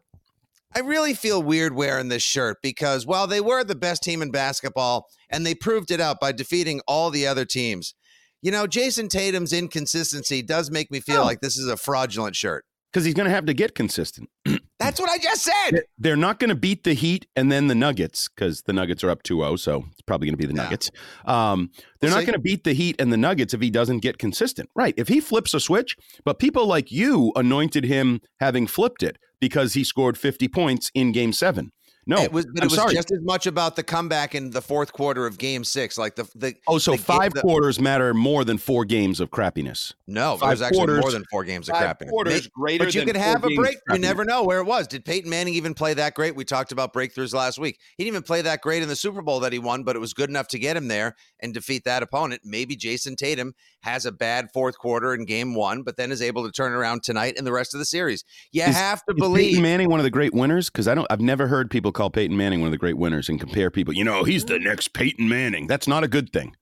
I 0.75 0.79
really 0.79 1.13
feel 1.13 1.41
weird 1.41 1.73
wearing 1.75 2.09
this 2.09 2.23
shirt 2.23 2.57
because 2.61 3.05
while 3.05 3.27
they 3.27 3.39
were 3.39 3.63
the 3.63 3.75
best 3.75 4.03
team 4.03 4.21
in 4.21 4.31
basketball 4.31 5.07
and 5.29 5.45
they 5.45 5.53
proved 5.55 5.91
it 5.91 6.01
out 6.01 6.19
by 6.19 6.31
defeating 6.31 6.81
all 6.87 7.11
the 7.11 7.25
other 7.27 7.45
teams, 7.45 7.93
you 8.41 8.51
know, 8.51 8.65
Jayson 8.67 9.07
Tatum's 9.07 9.53
inconsistency 9.53 10.41
does 10.41 10.69
make 10.71 10.91
me 10.91 10.99
feel 10.99 11.17
No. 11.19 11.23
like 11.25 11.41
this 11.41 11.57
is 11.57 11.67
a 11.67 11.77
fraudulent 11.77 12.35
shirt. 12.35 12.65
Because 12.93 13.05
he's 13.05 13.15
going 13.15 13.25
to 13.27 13.33
have 13.33 13.47
to 13.47 13.55
get 13.55 13.73
consistent. 13.73 14.29
That's 14.79 14.99
what 14.99 15.09
I 15.09 15.17
just 15.17 15.41
said. 15.41 15.81
They're 15.97 16.15
not 16.15 16.37
going 16.39 16.49
to 16.49 16.55
beat 16.55 16.83
the 16.83 16.93
Heat 16.93 17.25
and 17.35 17.51
then 17.51 17.65
the 17.67 17.73
Nuggets 17.73 18.29
because 18.29 18.61
the 18.63 18.73
Nuggets 18.73 19.03
are 19.03 19.09
up 19.09 19.23
2-0, 19.23 19.57
so 19.57 19.85
it's 19.91 20.01
probably 20.01 20.27
going 20.27 20.37
to 20.37 20.37
be 20.37 20.45
the 20.45 20.53
Yeah. 20.55 20.63
Nuggets. 20.63 20.91
Um, 21.25 21.71
they're 21.99 22.11
not 22.11 22.25
going 22.25 22.33
to 22.33 22.39
beat 22.39 22.63
the 22.65 22.73
Heat 22.73 22.97
and 22.99 23.11
the 23.11 23.17
Nuggets 23.17 23.53
if 23.55 23.61
he 23.61 23.71
doesn't 23.71 23.99
get 23.99 24.19
consistent. 24.19 24.69
Right. 24.75 24.93
If 24.95 25.07
he 25.07 25.19
flips 25.21 25.55
a 25.55 25.59
switch, 25.59 25.95
but 26.23 26.37
people 26.37 26.67
like 26.67 26.91
you 26.91 27.31
anointed 27.35 27.85
him 27.85 28.21
having 28.39 28.67
flipped 28.67 29.01
it 29.01 29.17
because 29.39 29.73
he 29.73 29.83
scored 29.83 30.17
50 30.17 30.47
points 30.49 30.91
in 30.93 31.11
game 31.11 31.33
seven. 31.33 31.71
No, 32.05 32.21
it 32.21 32.31
was, 32.31 32.45
but 32.45 32.63
I'm 32.63 32.67
was 32.67 32.75
sorry. 32.75 32.93
just 32.93 33.11
as 33.11 33.21
much 33.21 33.47
about 33.47 33.75
the 33.75 33.83
comeback 33.83 34.35
in 34.35 34.49
the 34.49 34.61
fourth 34.61 34.91
quarter 34.91 35.25
of 35.25 35.37
Game 35.37 35.63
Six. 35.63 35.97
Like 35.97 36.15
the 36.15 36.27
the 36.35 36.53
oh, 36.67 36.77
so 36.77 36.91
the 36.91 36.97
five 36.97 37.33
quarters 37.33 37.79
matter 37.79 38.13
more 38.13 38.43
than 38.43 38.57
four 38.57 38.83
games 38.85 39.19
of 39.19 39.31
crappiness. 39.31 39.93
no, 40.07 40.33
it 40.35 40.39
five 40.39 40.49
was 40.51 40.61
actually 40.61 40.97
more 40.99 41.11
than 41.11 41.23
four 41.31 41.43
games 41.43 41.69
of 41.69 41.75
Five 41.77 41.97
crappiness. 41.97 42.09
quarters 42.09 42.47
greater 42.49 42.85
But 42.85 42.95
you 42.95 43.05
could 43.05 43.15
have 43.15 43.43
a 43.43 43.49
break. 43.55 43.77
You 43.91 43.99
never 43.99 44.25
know 44.25 44.43
where 44.43 44.59
it 44.59 44.65
was. 44.65 44.87
Did 44.87 45.05
Peyton 45.05 45.29
Manning 45.29 45.53
even 45.53 45.73
play 45.73 45.93
that 45.93 46.13
great? 46.13 46.35
We 46.35 46.43
talked 46.45 46.71
about 46.71 46.93
breakthroughs 46.93 47.33
last 47.33 47.57
week. 47.57 47.79
He 47.97 48.03
didn't 48.03 48.15
even 48.15 48.23
play 48.23 48.41
that 48.41 48.61
great 48.61 48.83
in 48.83 48.89
the 48.89 48.95
Super 48.95 49.21
Bowl 49.21 49.39
that 49.41 49.53
he 49.53 49.59
won, 49.59 49.83
but 49.83 49.95
it 49.95 49.99
was 49.99 50.13
good 50.13 50.29
enough 50.29 50.47
to 50.49 50.59
get 50.59 50.75
him 50.75 50.87
there 50.89 51.15
and 51.39 51.53
defeat 51.53 51.85
that 51.85 52.03
opponent. 52.03 52.41
Maybe 52.43 52.75
Jayson 52.75 53.15
Tatum 53.15 53.53
has 53.81 54.05
a 54.05 54.11
bad 54.11 54.49
fourth 54.53 54.77
quarter 54.77 55.13
in 55.13 55.25
Game 55.25 55.55
One, 55.55 55.83
but 55.83 55.95
then 55.97 56.11
is 56.11 56.21
able 56.21 56.45
to 56.45 56.51
turn 56.51 56.73
around 56.73 57.03
tonight 57.03 57.35
and 57.37 57.45
the 57.47 57.51
rest 57.53 57.73
of 57.73 57.79
the 57.79 57.85
series. 57.85 58.23
You 58.51 58.63
Is- 58.63 58.75
have 58.75 59.03
to 59.05 59.13
Is 59.15 59.19
believe. 59.19 59.45
Peyton 59.51 59.61
Manning 59.63 59.89
one 59.89 59.99
of 59.99 60.03
the 60.03 60.09
great 60.09 60.33
winners? 60.33 60.69
Because 60.69 60.87
I 60.87 60.95
don't, 60.95 61.07
I've 61.09 61.21
never 61.21 61.47
heard 61.47 61.69
people 61.71 61.91
call 61.93 62.09
Peyton 62.09 62.35
Manning 62.35 62.59
one 62.59 62.67
of 62.67 62.71
the 62.71 62.77
great 62.77 62.97
winners 62.97 63.29
and 63.29 63.39
compare 63.39 63.69
people. 63.71 63.93
You 63.93 64.03
know, 64.03 64.23
he's 64.23 64.45
the 64.45 64.59
next 64.59 64.93
Peyton 64.93 65.27
Manning. 65.29 65.67
That's 65.67 65.87
not 65.87 66.03
a 66.03 66.07
good 66.07 66.31
thing. 66.33 66.55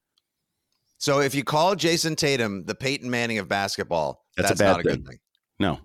So 0.98 1.20
if 1.20 1.34
you 1.34 1.44
call 1.44 1.76
Jayson 1.76 2.16
Tatum 2.16 2.66
the 2.66 2.76
Peyton 2.76 3.10
Manning 3.10 3.40
of 3.40 3.48
basketball, 3.50 4.24
That's 4.38 4.50
that's, 4.50 4.62
a 4.62 4.64
not 4.66 4.80
a 4.82 4.84
good 4.84 5.08
thing. 5.08 5.18
No, 5.60 5.80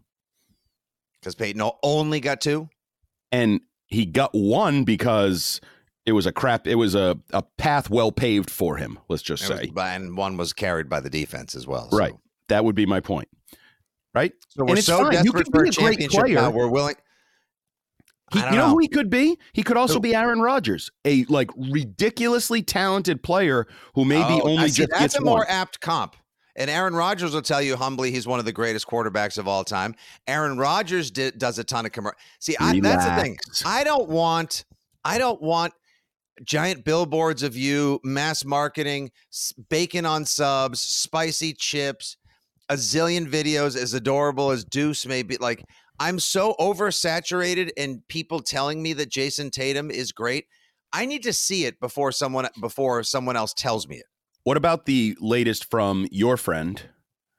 because 1.20 1.34
Peyton 1.34 1.62
only 1.82 2.20
got 2.20 2.40
two. 2.40 2.68
and 3.32 3.60
he 3.86 4.04
got 4.04 4.30
one 4.34 4.84
because 4.84 5.60
it 6.04 6.12
was 6.12 6.26
a 6.26 6.32
crap. 6.32 6.66
It 6.66 6.74
was 6.74 6.94
a 6.94 7.18
a 7.32 7.42
path 7.56 7.88
well 7.88 8.12
paved 8.12 8.50
for 8.50 8.76
him. 8.76 8.98
Let's 9.08 9.22
just 9.22 9.42
It 9.44 9.46
say 9.46 9.66
by- 9.70 9.94
and 9.94 10.16
one 10.16 10.36
was 10.36 10.52
carried 10.52 10.88
by 10.88 11.00
the 11.00 11.10
defense 11.10 11.54
as 11.54 11.66
well. 11.66 11.90
so- 11.90 11.96
right. 11.96 12.14
That 12.48 12.64
would 12.64 12.74
be 12.76 12.86
my 12.86 13.00
point. 13.00 13.28
Right. 14.14 14.32
So 14.50 14.64
we're 14.64 14.76
so 14.76 14.98
fine. 14.98 15.24
You 15.24 15.32
desperate 15.32 15.48
for 15.52 15.64
a 15.64 15.68
a 15.68 15.70
championship 15.72 16.20
player. 16.20 16.34
now. 16.36 16.50
We're 16.50 16.68
willing. 16.68 16.94
He, 18.32 18.40
you 18.40 18.44
know, 18.46 18.50
know. 18.56 18.68
who 18.70 18.78
he 18.78 18.88
could 18.88 19.08
be? 19.08 19.38
He 19.52 19.62
could 19.62 19.76
also 19.76 19.94
Who? 19.94 20.00
be 20.00 20.14
Aaron 20.14 20.40
Rodgers, 20.40 20.90
a 21.04 21.24
like 21.26 21.50
ridiculously 21.56 22.62
talented 22.62 23.22
player 23.22 23.66
who 23.94 24.04
maybe 24.04 24.40
Oh, 24.42 24.48
only 24.48 24.68
just 24.68 24.90
that's 24.90 25.00
gets 25.00 25.16
a 25.16 25.20
more 25.20 25.38
one. 25.38 25.46
apt 25.48 25.80
comp. 25.80 26.16
And 26.56 26.70
Aaron 26.70 26.94
Rodgers 26.94 27.34
will 27.34 27.42
tell 27.42 27.60
you 27.60 27.76
humbly 27.76 28.10
he's 28.10 28.26
one 28.26 28.38
of 28.38 28.44
the 28.46 28.52
greatest 28.52 28.86
quarterbacks 28.86 29.36
of 29.36 29.46
all 29.46 29.62
time. 29.62 29.94
Aaron 30.26 30.56
Rodgers 30.56 31.10
did, 31.10 31.38
does 31.38 31.58
a 31.58 31.64
ton 31.64 31.84
of 31.84 31.92
commercial. 31.92 32.16
See, 32.40 32.56
I, 32.58 32.80
that's 32.80 33.04
the 33.04 33.14
thing. 33.22 33.36
I 33.64 33.84
don't 33.84 34.08
want. 34.08 34.64
I 35.04 35.18
don't 35.18 35.40
want 35.40 35.74
giant 36.44 36.84
billboards 36.84 37.42
of 37.42 37.56
you, 37.56 38.00
mass 38.02 38.44
marketing, 38.44 39.10
bacon 39.68 40.04
on 40.06 40.24
subs, 40.24 40.80
spicy 40.80 41.52
chips, 41.52 42.16
a 42.70 42.74
zillion 42.74 43.30
videos 43.30 43.76
as 43.76 43.94
adorable 43.94 44.50
as 44.50 44.64
Deuce 44.64 45.06
may 45.06 45.22
be. 45.22 45.36
Like 45.36 45.62
I'm 45.98 46.18
so 46.18 46.54
oversaturated 46.58 47.70
in 47.76 48.02
people 48.08 48.40
telling 48.40 48.82
me 48.82 48.92
that 48.94 49.10
Jayson 49.10 49.50
Tatum 49.50 49.90
is 49.90 50.12
great. 50.12 50.46
I 50.92 51.06
need 51.06 51.22
to 51.24 51.32
see 51.32 51.64
it 51.64 51.80
before 51.80 52.12
someone 52.12 52.48
before 52.60 53.02
someone 53.02 53.36
else 53.36 53.52
tells 53.54 53.88
me 53.88 53.96
it. 53.96 54.06
What 54.44 54.56
about 54.56 54.86
the 54.86 55.16
latest 55.20 55.68
from 55.70 56.06
your 56.10 56.36
friend? 56.36 56.80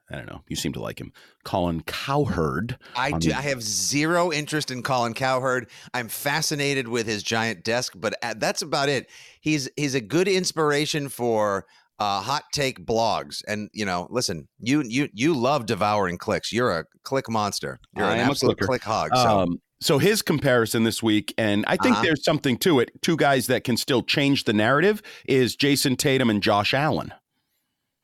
I 0.09 0.15
don't 0.15 0.27
know. 0.27 0.41
You 0.47 0.55
seem 0.55 0.71
to 0.73 0.81
like 0.81 0.99
him, 0.99 1.11
Colin 1.43 1.81
Cowherd. 1.81 2.77
I 2.95 3.11
do. 3.11 3.29
the- 3.29 3.37
I 3.37 3.41
have 3.41 3.61
zero 3.61 4.31
interest 4.31 4.71
in 4.71 4.81
Colin 4.81 5.13
Cowherd. 5.13 5.69
I'm 5.93 6.07
fascinated 6.07 6.87
with 6.87 7.07
his 7.07 7.23
giant 7.23 7.63
desk, 7.65 7.93
but 7.95 8.13
uh, 8.23 8.33
that's 8.37 8.61
about 8.61 8.87
it. 8.89 9.09
He's 9.41 9.69
he's 9.75 9.95
a 9.95 10.01
good 10.01 10.27
inspiration 10.29 11.09
for 11.09 11.65
uh, 11.99 12.21
hot 12.21 12.43
take 12.53 12.85
blogs. 12.85 13.41
And 13.47 13.69
you 13.73 13.85
know, 13.85 14.07
listen, 14.09 14.47
you 14.59 14.83
you 14.87 15.09
you 15.13 15.33
love 15.35 15.65
devouring 15.65 16.17
clicks. 16.17 16.51
You're 16.51 16.71
a 16.79 16.85
click 17.03 17.29
monster. 17.29 17.79
You're 17.95 18.05
I 18.05 18.15
an 18.17 18.29
absolute 18.29 18.59
click 18.59 18.83
hog. 18.83 19.11
So 19.15 19.39
Um, 19.39 19.61
so 19.79 19.97
his 19.99 20.21
comparison 20.23 20.83
this 20.83 21.03
week, 21.03 21.33
and 21.37 21.63
I 21.67 21.77
think 21.77 21.95
Uh-huh. 21.97 22.03
there's 22.05 22.23
something 22.23 22.57
to 22.59 22.79
it. 22.79 22.89
Two 23.01 23.15
guys 23.17 23.45
that 23.47 23.63
can 23.63 23.77
still 23.77 24.01
change 24.03 24.45
the 24.45 24.53
narrative 24.53 25.01
is 25.27 25.55
Jayson 25.55 25.95
Tatum 25.97 26.29
and 26.29 26.41
Josh 26.41 26.73
Allen, 26.73 27.13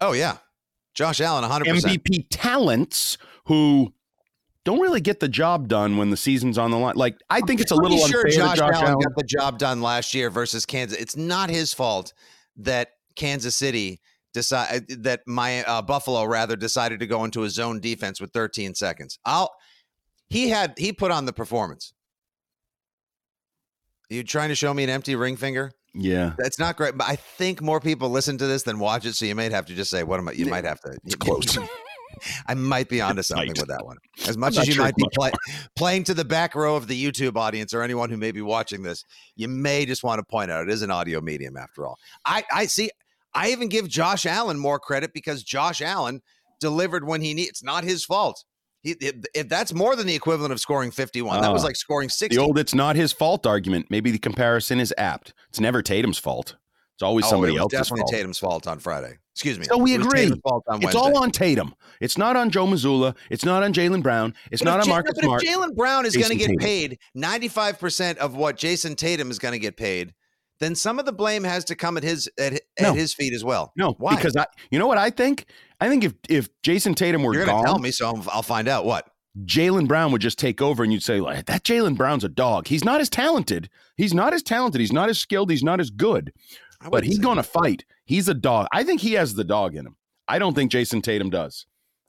oh 0.01 0.12
yeah, 0.13 0.38
Josh 0.93 1.19
Allen, 1.21 1.41
100. 1.43 1.65
percent 1.73 2.03
MVP 2.03 2.27
talents 2.29 3.17
who 3.45 3.93
don't 4.65 4.79
really 4.79 5.01
get 5.01 5.19
the 5.19 5.27
job 5.27 5.67
done 5.67 5.97
when 5.97 6.10
the 6.10 6.15
season's 6.17 6.58
on 6.58 6.71
the 6.71 6.77
line. 6.77 6.95
Like 6.95 7.17
I 7.29 7.41
think 7.41 7.60
it's 7.60 7.71
a 7.71 7.75
little 7.75 7.97
sure 7.97 8.21
unfair 8.25 8.32
Josh, 8.32 8.51
to 8.53 8.58
Josh 8.60 8.73
Allen, 8.75 8.86
Allen. 8.88 8.99
got 8.99 9.15
the 9.17 9.23
job 9.23 9.58
done 9.60 9.82
last 9.82 10.13
year 10.13 10.29
versus 10.29 10.65
Kansas. 10.65 10.97
It's 10.99 11.17
not 11.17 11.49
his 11.49 11.73
fault 11.73 12.13
that 12.58 12.91
Kansas 13.15 13.56
City 13.56 13.99
decide 14.34 14.86
that 14.89 15.21
my 15.28 15.63
uh, 15.63 15.82
Buffalo 15.82 16.26
rather 16.26 16.56
decided 16.56 16.99
to 16.99 17.08
go 17.08 17.23
into 17.23 17.43
a 17.43 17.49
zone 17.49 17.80
defense 17.80 18.19
with 18.19 18.32
13 18.32 18.76
seconds. 18.76 19.19
I'll 19.26 19.52
he 20.30 20.49
had 20.49 20.73
he 20.78 20.91
put 20.91 21.12
on 21.12 21.26
the 21.26 21.34
performance. 21.34 21.93
Are 24.12 24.15
you 24.15 24.23
trying 24.23 24.49
to 24.49 24.56
show 24.56 24.73
me 24.73 24.84
an 24.84 24.89
empty 24.89 25.15
ring 25.15 25.38
finger? 25.38 25.71
Yeah, 25.95 26.34
That's 26.39 26.58
not 26.58 26.76
great, 26.76 26.97
but 26.97 27.08
I 27.08 27.15
think 27.15 27.62
more 27.62 27.80
people 27.80 28.10
listen 28.10 28.39
to 28.39 28.47
this 28.47 28.63
than 28.63 28.80
watch 28.80 29.06
it. 29.06 29.13
So 29.13 29.26
you 29.26 29.36
might 29.36 29.52
have 29.52 29.67
to 29.67 29.76
just 29.76 29.91
say, 29.91 30.02
"What 30.02 30.19
am 30.19 30.28
I?" 30.28 30.32
You 30.32 30.47
might 30.47 30.65
have 30.65 30.80
to. 30.82 30.97
it's 31.04 31.15
close. 31.15 31.56
I 32.47 32.54
might 32.56 32.89
be 32.89 33.02
onto 33.02 33.21
something 33.21 33.49
with 33.49 33.67
that 33.67 33.86
one. 33.86 33.97
As 34.28 34.38
much 34.38 34.58
as 34.58 34.67
you 34.67 34.73
sure 34.73 34.86
might 34.86 34.95
be 34.95 35.06
play, 35.13 35.32
playing 35.76 36.04
to 36.06 36.13
the 36.13 36.26
back 36.26 36.56
row 36.56 36.76
of 36.76 36.88
the 36.88 37.02
YouTube 37.02 37.38
audience 37.38 37.73
or 37.73 37.82
anyone 37.82 38.10
who 38.10 38.17
may 38.17 38.32
be 38.32 38.41
watching 38.41 38.84
this, 38.84 39.04
you 39.36 39.47
may 39.47 39.86
just 39.86 40.04
want 40.04 40.19
to 40.19 40.23
point 40.23 40.52
out 40.52 40.63
it 40.63 40.71
is 40.71 40.82
an 40.82 40.91
audio 40.91 41.21
medium 41.21 41.58
after 41.58 41.86
all. 41.86 41.97
I, 42.26 42.43
I 42.52 42.65
see. 42.65 42.89
I 43.36 43.52
even 43.52 43.67
give 43.67 43.88
Josh 43.88 44.26
Allen 44.26 44.58
more 44.60 44.80
credit 44.80 45.12
because 45.13 45.43
Josh 45.43 45.82
Allen 45.82 46.22
delivered 46.60 47.06
when 47.06 47.22
he 47.22 47.34
needs. 47.34 47.50
It's 47.50 47.63
not 47.63 47.84
his 47.84 48.06
fault. 48.06 48.43
He, 48.82 48.91
if, 49.00 49.15
if 49.34 49.50
that's 49.50 49.74
more 49.74 49.96
than 49.96 50.08
the 50.08 50.15
equivalent 50.15 50.52
of 50.52 50.60
scoring 50.60 50.91
51, 50.91 51.41
that 51.41 51.52
was 51.54 51.63
Ah. 51.63 51.67
like 51.67 51.76
scoring 51.78 52.10
60. 52.10 52.36
the 52.36 52.41
old 52.41 52.60
"it's 52.60 52.74
not 52.76 52.96
his 52.96 53.13
fault" 53.13 53.46
argument. 53.46 53.88
Maybe 53.89 54.12
the 54.12 54.19
comparison 54.19 54.80
is 54.80 54.93
apt. 54.98 55.34
It's 55.50 55.60
never 55.60 55.82
Tatum's 55.82 56.17
fault. 56.19 56.56
It's 56.96 57.02
always 57.02 57.26
Oh, 57.26 57.30
somebody 57.30 57.56
it 57.56 57.60
else's 57.60 57.80
definitely 57.80 58.02
fault. 58.02 58.12
Tatum's 58.12 58.38
fault 58.39 58.67
on 58.67 58.80
Friday. 58.80 59.17
Excuse 59.34 59.58
me. 59.58 59.65
So 59.65 59.78
we 59.78 59.96
It 59.96 60.02
agree. 60.02 60.32
It's 60.32 60.96
all 60.96 61.17
on 61.17 61.32
Tatum. 61.32 61.74
It's 62.02 62.19
not 62.19 62.36
on 62.36 62.52
Joe 62.52 62.67
Mazzulla. 62.67 63.15
It's 63.32 63.43
not 63.43 63.63
on 63.63 63.74
Jaylen 63.74 64.04
Brown. 64.04 64.36
It's 64.52 64.62
But 64.62 64.69
not 64.69 64.80
on 64.82 64.86
Ja- 64.88 64.93
Marcus 64.93 65.13
but 65.15 65.24
Smart. 65.24 65.43
If 65.43 65.50
Jaylen 65.50 65.76
Brown 65.76 66.06
is 66.06 66.15
going 66.15 66.30
to 66.30 66.36
get 66.36 66.48
Tatum. 66.50 66.60
paid 66.60 67.00
95% 67.15 68.17
of 68.17 68.36
what 68.36 68.58
Jayson 68.58 68.96
Tatum 68.96 69.32
is 69.32 69.39
going 69.39 69.54
to 69.54 69.60
get 69.60 69.76
paid, 69.76 70.13
then 70.63 70.76
some 70.76 70.97
of 70.99 71.06
the 71.06 71.12
blame 71.13 71.43
has 71.43 71.65
to 71.65 71.76
come 71.76 71.97
at 71.97 72.04
his 72.04 72.30
at, 72.39 72.54
at 72.54 72.62
No. 72.82 72.93
his 72.93 73.13
feet 73.13 73.34
as 73.34 73.43
well. 73.43 73.71
no, 73.76 73.93
Why? 73.99 74.15
because 74.15 74.36
I, 74.36 74.45
you 74.71 74.80
know 74.80 74.88
what 74.88 74.97
I 74.97 75.10
think? 75.10 75.45
I 75.82 75.89
think 75.89 76.04
if 76.04 76.13
if 76.30 76.49
Jayson 76.63 76.95
Tatum 76.95 77.23
were 77.23 77.34
You're 77.34 77.45
going 77.45 77.58
to 77.60 77.65
tell 77.65 77.80
me, 77.80 77.91
so 77.91 78.08
I'll, 78.08 78.26
I'll 78.32 78.41
find 78.43 78.67
out 78.67 78.86
what. 78.86 79.10
Jaylen 79.45 79.88
Brown 79.88 80.12
would 80.12 80.21
just 80.21 80.38
take 80.38 80.62
over, 80.62 80.84
and 80.84 80.93
you'd 80.93 81.02
say, 81.04 81.19
like, 81.19 81.45
"That 81.47 81.63
Jaylen 81.63 81.97
Brown's 81.97 82.23
a 82.23 82.30
dog. 82.30 82.67
He's 82.67 82.84
not 82.84 83.02
as 83.02 83.10
talented. 83.10 83.67
He's 83.97 84.13
not 84.13 84.32
as 84.32 84.43
talented. 84.43 84.80
He's 84.80 84.93
not 84.93 85.10
as 85.10 85.17
skilled. 85.19 85.49
He's 85.49 85.63
not 85.63 85.80
as 85.80 85.89
good. 85.89 86.32
But 86.89 87.04
he's 87.04 87.17
going 87.17 87.38
to 87.38 87.43
fight. 87.43 87.84
He's 88.06 88.28
a 88.28 88.34
dog. 88.36 88.67
I 88.71 88.84
think 88.84 89.02
he 89.02 89.13
has 89.13 89.34
the 89.34 89.43
dog 89.43 89.76
in 89.76 89.88
him. 89.88 89.95
I 90.28 90.38
don't 90.38 90.54
think 90.54 90.71
Jayson 90.71 91.02
Tatum 91.02 91.30
does. 91.32 91.65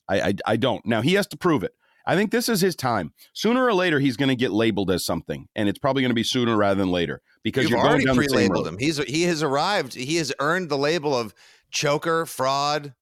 I 0.08 0.20
I, 0.20 0.34
I 0.46 0.56
don't. 0.56 0.84
Now 0.84 1.00
he 1.00 1.14
has 1.14 1.26
to 1.28 1.36
prove 1.36 1.64
it. 1.64 1.72
I 2.06 2.14
think 2.14 2.30
this 2.30 2.50
is 2.50 2.60
his 2.60 2.76
time. 2.76 3.14
Sooner 3.32 3.64
or 3.64 3.72
later, 3.72 3.98
he's 4.00 4.18
going 4.18 4.28
to 4.28 4.36
get 4.36 4.52
labeled 4.52 4.90
as 4.90 5.02
something, 5.06 5.48
and 5.56 5.68
it's 5.68 5.78
probably 5.78 6.02
going 6.02 6.10
to 6.10 6.14
be 6.14 6.22
sooner 6.22 6.54
rather 6.56 6.78
than 6.78 6.90
later 6.90 7.22
because 7.44 7.70
You've 7.70 7.78
already 7.78 8.07
the 8.07 8.14
pre-labeled 8.14 8.66
him. 8.66 8.78
He's 8.78 8.96
he 8.98 9.22
has 9.24 9.42
arrived. 9.42 9.94
He 9.94 10.16
has 10.16 10.33
earned 10.40 10.68
the 10.70 10.78
label 10.78 11.16
of 11.16 11.33
choker, 11.70 12.26
fraud, 12.26 12.94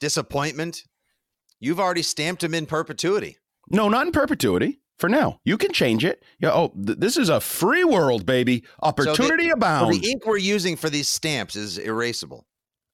disappointment. 0.00 0.84
You've 1.60 1.80
already 1.80 2.02
stamped 2.02 2.42
him 2.44 2.54
in 2.54 2.66
perpetuity. 2.66 3.38
No, 3.70 3.88
not 3.88 4.06
in 4.06 4.12
perpetuity. 4.12 4.80
For 4.98 5.08
now, 5.08 5.40
you 5.44 5.56
can 5.56 5.72
change 5.72 6.04
it. 6.04 6.24
Yeah. 6.40 6.50
Oh, 6.52 6.68
th- 6.74 6.98
this 6.98 7.16
is 7.16 7.28
a 7.28 7.40
free 7.40 7.84
world, 7.84 8.26
baby. 8.26 8.64
Opportunity 8.82 9.44
Well, 9.46 9.54
abounds. 9.54 10.00
the 10.00 10.10
ink 10.10 10.26
we're 10.26 10.38
using 10.38 10.74
for 10.76 10.90
these 10.90 11.08
stamps 11.08 11.54
is 11.54 11.78
erasable. 11.78 12.42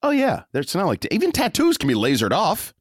oh 0.03 0.11
yeah, 0.11 0.43
it's 0.53 0.75
not 0.75 0.85
like 0.85 1.07
even 1.11 1.31
tattoos 1.31 1.77
can 1.77 1.87
be 1.87 1.95
lasered 1.95 2.31
off. 2.31 2.73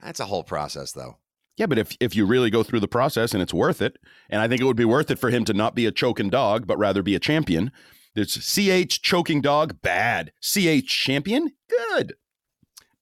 That's 0.00 0.20
a 0.20 0.24
whole 0.24 0.44
process, 0.44 0.92
though. 0.92 1.18
Yeah, 1.60 1.66
but 1.66 1.78
if 1.78 1.94
if 2.00 2.16
you 2.16 2.24
really 2.24 2.48
go 2.48 2.62
through 2.62 2.80
the 2.80 2.88
process 2.88 3.34
and 3.34 3.42
it's 3.42 3.52
worth 3.52 3.82
it, 3.82 3.98
and 4.30 4.40
I 4.40 4.48
think 4.48 4.62
it 4.62 4.64
would 4.64 4.78
be 4.78 4.86
worth 4.86 5.10
it 5.10 5.18
for 5.18 5.28
him 5.28 5.44
to 5.44 5.52
not 5.52 5.74
be 5.74 5.84
a 5.84 5.92
choking 5.92 6.30
dog, 6.30 6.66
but 6.66 6.78
rather 6.78 7.02
be 7.02 7.14
a 7.14 7.18
champion. 7.18 7.70
There's 8.14 8.32
CH 8.32 9.02
choking 9.02 9.42
dog, 9.42 9.82
bad. 9.82 10.32
CH 10.40 10.86
champion, 10.86 11.50
good. 11.68 12.14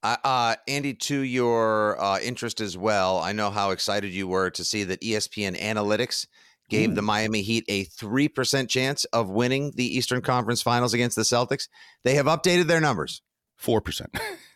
Uh, 0.03 0.17
uh, 0.25 0.55
Andy, 0.67 0.93
to 0.93 1.21
your 1.21 2.03
uh, 2.03 2.19
interest 2.19 2.59
as 2.59 2.77
well, 2.77 3.19
I 3.19 3.31
know 3.31 3.49
how 3.49 3.71
excited 3.71 4.11
you 4.11 4.27
were 4.27 4.49
to 4.49 4.63
see 4.65 4.83
that 4.83 4.99
ESPN 4.99 5.57
Analytics 5.57 6.27
gave 6.69 6.95
the 6.95 7.01
Miami 7.01 7.41
Heat 7.41 7.63
a 7.69 7.85
3% 7.85 8.67
chance 8.67 9.05
of 9.05 9.29
winning 9.29 9.71
the 9.75 9.85
Eastern 9.85 10.21
Conference 10.21 10.61
Finals 10.61 10.93
against 10.93 11.15
the 11.15 11.21
Celtics. 11.21 11.69
They 12.03 12.15
have 12.15 12.25
updated 12.25 12.67
their 12.67 12.81
numbers. 12.81 13.21
Four 13.55 13.79
percent. 13.79 14.19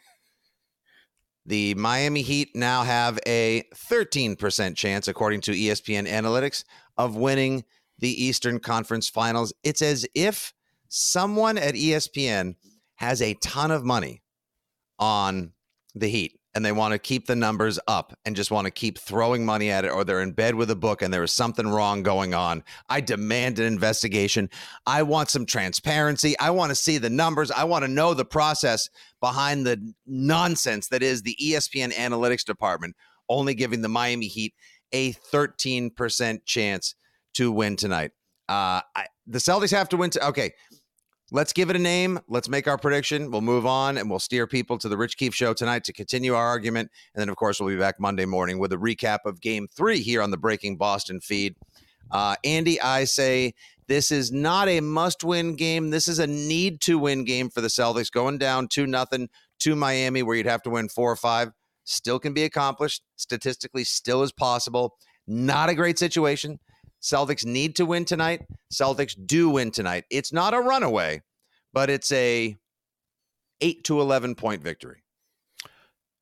The 1.45 1.75
Miami 1.75 2.21
Heat 2.21 2.56
now 2.56 2.84
have 2.84 3.19
a 3.27 3.63
13% 3.75 4.75
chance, 4.75 5.08
according 5.08 5.41
to 5.41 5.51
ESPN 5.51 6.08
Analytics, 6.08 6.63
of 6.97 7.15
winning 7.15 7.65
the 7.99 8.23
Eastern 8.23 8.60
Conference 8.60 9.10
Finals. 9.10 9.53
It's 9.63 9.82
as 9.82 10.06
if 10.15 10.53
someone 10.88 11.58
at 11.58 11.75
ESPN 11.75 12.56
has 12.95 13.21
a 13.21 13.34
ton 13.36 13.71
of 13.71 13.84
money 13.84 14.21
on 14.99 15.51
the 15.93 16.08
Heat 16.08 16.39
and 16.55 16.63
they 16.63 16.71
want 16.71 16.91
to 16.91 16.99
keep 16.99 17.25
the 17.25 17.35
numbers 17.35 17.79
up 17.87 18.17
and 18.25 18.35
just 18.35 18.51
want 18.51 18.65
to 18.65 18.71
keep 18.71 18.97
throwing 18.97 19.45
money 19.45 19.71
at 19.71 19.85
it, 19.85 19.91
or 19.91 20.03
they're 20.03 20.21
in 20.21 20.31
bed 20.31 20.55
with 20.55 20.69
a 20.69 20.75
book 20.75 21.01
and 21.01 21.13
there 21.13 21.23
is 21.23 21.31
something 21.31 21.67
wrong 21.67 22.03
going 22.03 22.33
on. 22.33 22.63
I 22.89 23.01
demand 23.01 23.59
an 23.59 23.65
investigation. 23.65 24.49
I 24.85 25.03
want 25.03 25.29
some 25.29 25.45
transparency. 25.45 26.37
I 26.39 26.51
want 26.51 26.69
to 26.69 26.75
see 26.75 26.97
the 26.97 27.09
numbers. 27.09 27.49
I 27.49 27.63
want 27.63 27.83
to 27.83 27.91
know 27.91 28.13
the 28.13 28.25
process 28.25 28.89
behind 29.19 29.65
the 29.65 29.93
nonsense 30.05 30.89
that 30.89 31.01
is 31.01 31.21
the 31.21 31.35
ESPN 31.41 31.93
analytics 31.93 32.43
department 32.43 32.95
only 33.29 33.55
giving 33.55 33.81
the 33.81 33.89
Miami 33.89 34.27
Heat 34.27 34.53
a 34.91 35.13
13% 35.13 36.45
chance 36.45 36.95
to 37.33 37.51
win 37.51 37.75
tonight. 37.75 38.11
Uh, 38.47 38.81
I, 38.95 39.05
the 39.25 39.39
Celtics 39.39 39.71
have 39.71 39.89
to 39.89 39.97
win. 39.97 40.09
To, 40.11 40.27
okay, 40.27 40.51
let's 41.33 41.51
give 41.51 41.71
it 41.71 41.75
a 41.75 41.79
name. 41.79 42.19
Let's 42.29 42.47
make 42.47 42.67
our 42.67 42.77
prediction. 42.77 43.31
We'll 43.31 43.41
move 43.41 43.65
on 43.65 43.97
and 43.97 44.09
we'll 44.09 44.19
steer 44.19 44.45
people 44.47 44.77
to 44.77 44.87
the 44.87 44.95
Rich 44.95 45.17
Keefe 45.17 45.33
show 45.33 45.53
tonight 45.53 45.83
to 45.85 45.93
continue 45.93 46.35
our 46.35 46.45
argument. 46.45 46.91
And 47.13 47.21
then, 47.21 47.27
of 47.27 47.35
course, 47.35 47.59
we'll 47.59 47.69
be 47.69 47.79
back 47.79 47.99
Monday 47.99 48.25
morning 48.25 48.59
with 48.59 48.71
a 48.71 48.77
recap 48.77 49.19
of 49.25 49.41
game 49.41 49.67
three 49.67 49.99
here 49.99 50.21
on 50.21 50.29
the 50.29 50.37
Breaking 50.37 50.77
Boston 50.77 51.19
feed. 51.19 51.55
Uh, 52.11 52.35
Andy, 52.43 52.79
I 52.79 53.05
say 53.05 53.55
this 53.87 54.11
is 54.11 54.31
not 54.31 54.69
a 54.69 54.79
must 54.79 55.23
win 55.23 55.55
game. 55.55 55.89
This 55.89 56.07
is 56.07 56.19
a 56.19 56.27
need 56.27 56.79
to 56.81 56.99
win 56.99 57.25
game 57.25 57.49
for 57.49 57.61
the 57.61 57.67
Celtics. 57.67 58.11
Going 58.11 58.37
down 58.37 58.67
2 58.67 58.85
nothing 58.85 59.27
to 59.59 59.75
Miami, 59.75 60.21
where 60.21 60.35
you'd 60.35 60.45
have 60.45 60.61
to 60.63 60.69
win 60.69 60.87
four 60.87 61.11
or 61.11 61.15
five, 61.15 61.51
still 61.83 62.19
can 62.19 62.33
be 62.33 62.43
accomplished. 62.43 63.01
Statistically, 63.15 63.83
still 63.83 64.21
is 64.21 64.31
possible. 64.31 64.97
Not 65.25 65.69
a 65.69 65.75
great 65.75 65.97
situation. 65.97 66.59
Celtics 67.03 67.45
need 67.45 67.75
to 67.75 67.85
win 67.85 68.05
tonight. 68.05 68.41
Celtics 68.73 69.15
do 69.25 69.49
win 69.49 69.71
tonight. 69.71 70.05
It's 70.09 70.31
not 70.31 70.53
a 70.53 70.59
runaway, 70.59 71.21
but 71.73 71.89
it's 71.89 72.11
a 72.13 72.55
8 73.61 73.83
to 73.83 73.99
11 73.99 74.35
point 74.35 74.63
victory. 74.63 75.03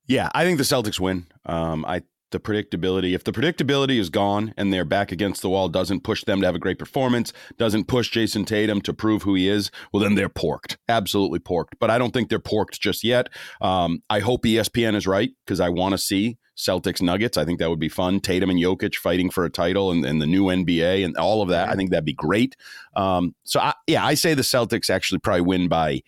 Yeah, 0.07 0.29
I 0.33 0.43
think 0.43 0.57
the 0.57 0.63
Celtics 0.63 0.99
win. 0.99 1.27
Um, 1.45 1.85
I 1.85 2.01
the 2.31 2.39
predictability. 2.39 3.13
If 3.13 3.23
the 3.23 3.31
predictability 3.31 3.99
is 3.99 4.09
gone 4.09 4.53
and 4.57 4.73
they're 4.73 4.85
back 4.85 5.11
against 5.11 5.41
the 5.41 5.49
wall, 5.49 5.69
doesn't 5.69 6.03
push 6.03 6.23
them 6.23 6.41
to 6.41 6.45
have 6.45 6.55
a 6.55 6.59
great 6.59 6.79
performance, 6.79 7.33
doesn't 7.57 7.87
push 7.87 8.09
Jason 8.09 8.45
Tatum 8.45 8.81
to 8.81 8.93
prove 8.93 9.23
who 9.23 9.35
he 9.35 9.47
is, 9.47 9.71
well, 9.91 10.03
then 10.03 10.15
they're 10.15 10.29
porked, 10.29 10.77
absolutely 10.89 11.39
porked. 11.39 11.75
But 11.79 11.89
I 11.89 11.97
don't 11.97 12.11
think 12.11 12.29
they're 12.29 12.39
porked 12.39 12.79
just 12.79 13.03
yet. 13.03 13.29
Um, 13.61 14.01
I 14.09 14.19
hope 14.19 14.43
ESPN 14.43 14.95
is 14.95 15.07
right 15.07 15.31
because 15.45 15.59
I 15.59 15.69
want 15.69 15.93
to 15.93 15.97
see 15.97 16.37
Celtics 16.57 17.01
Nuggets. 17.01 17.37
I 17.37 17.45
think 17.45 17.59
that 17.59 17.69
would 17.69 17.79
be 17.79 17.89
fun. 17.89 18.19
Tatum 18.19 18.49
and 18.49 18.59
Jokic 18.59 18.95
fighting 18.95 19.29
for 19.29 19.45
a 19.45 19.49
title 19.49 19.91
and, 19.91 20.05
and 20.05 20.21
the 20.21 20.27
new 20.27 20.45
NBA 20.45 21.03
and 21.03 21.17
all 21.17 21.41
of 21.41 21.49
that. 21.49 21.69
I 21.69 21.75
think 21.75 21.89
that'd 21.89 22.05
be 22.05 22.13
great. 22.13 22.55
Um, 22.95 23.35
so 23.43 23.59
I, 23.59 23.73
yeah, 23.87 24.05
I 24.05 24.13
say 24.13 24.33
the 24.33 24.41
Celtics 24.41 24.89
actually 24.89 25.19
probably 25.19 25.41
win 25.41 25.67
by 25.67 26.01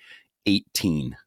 18. 0.46 1.18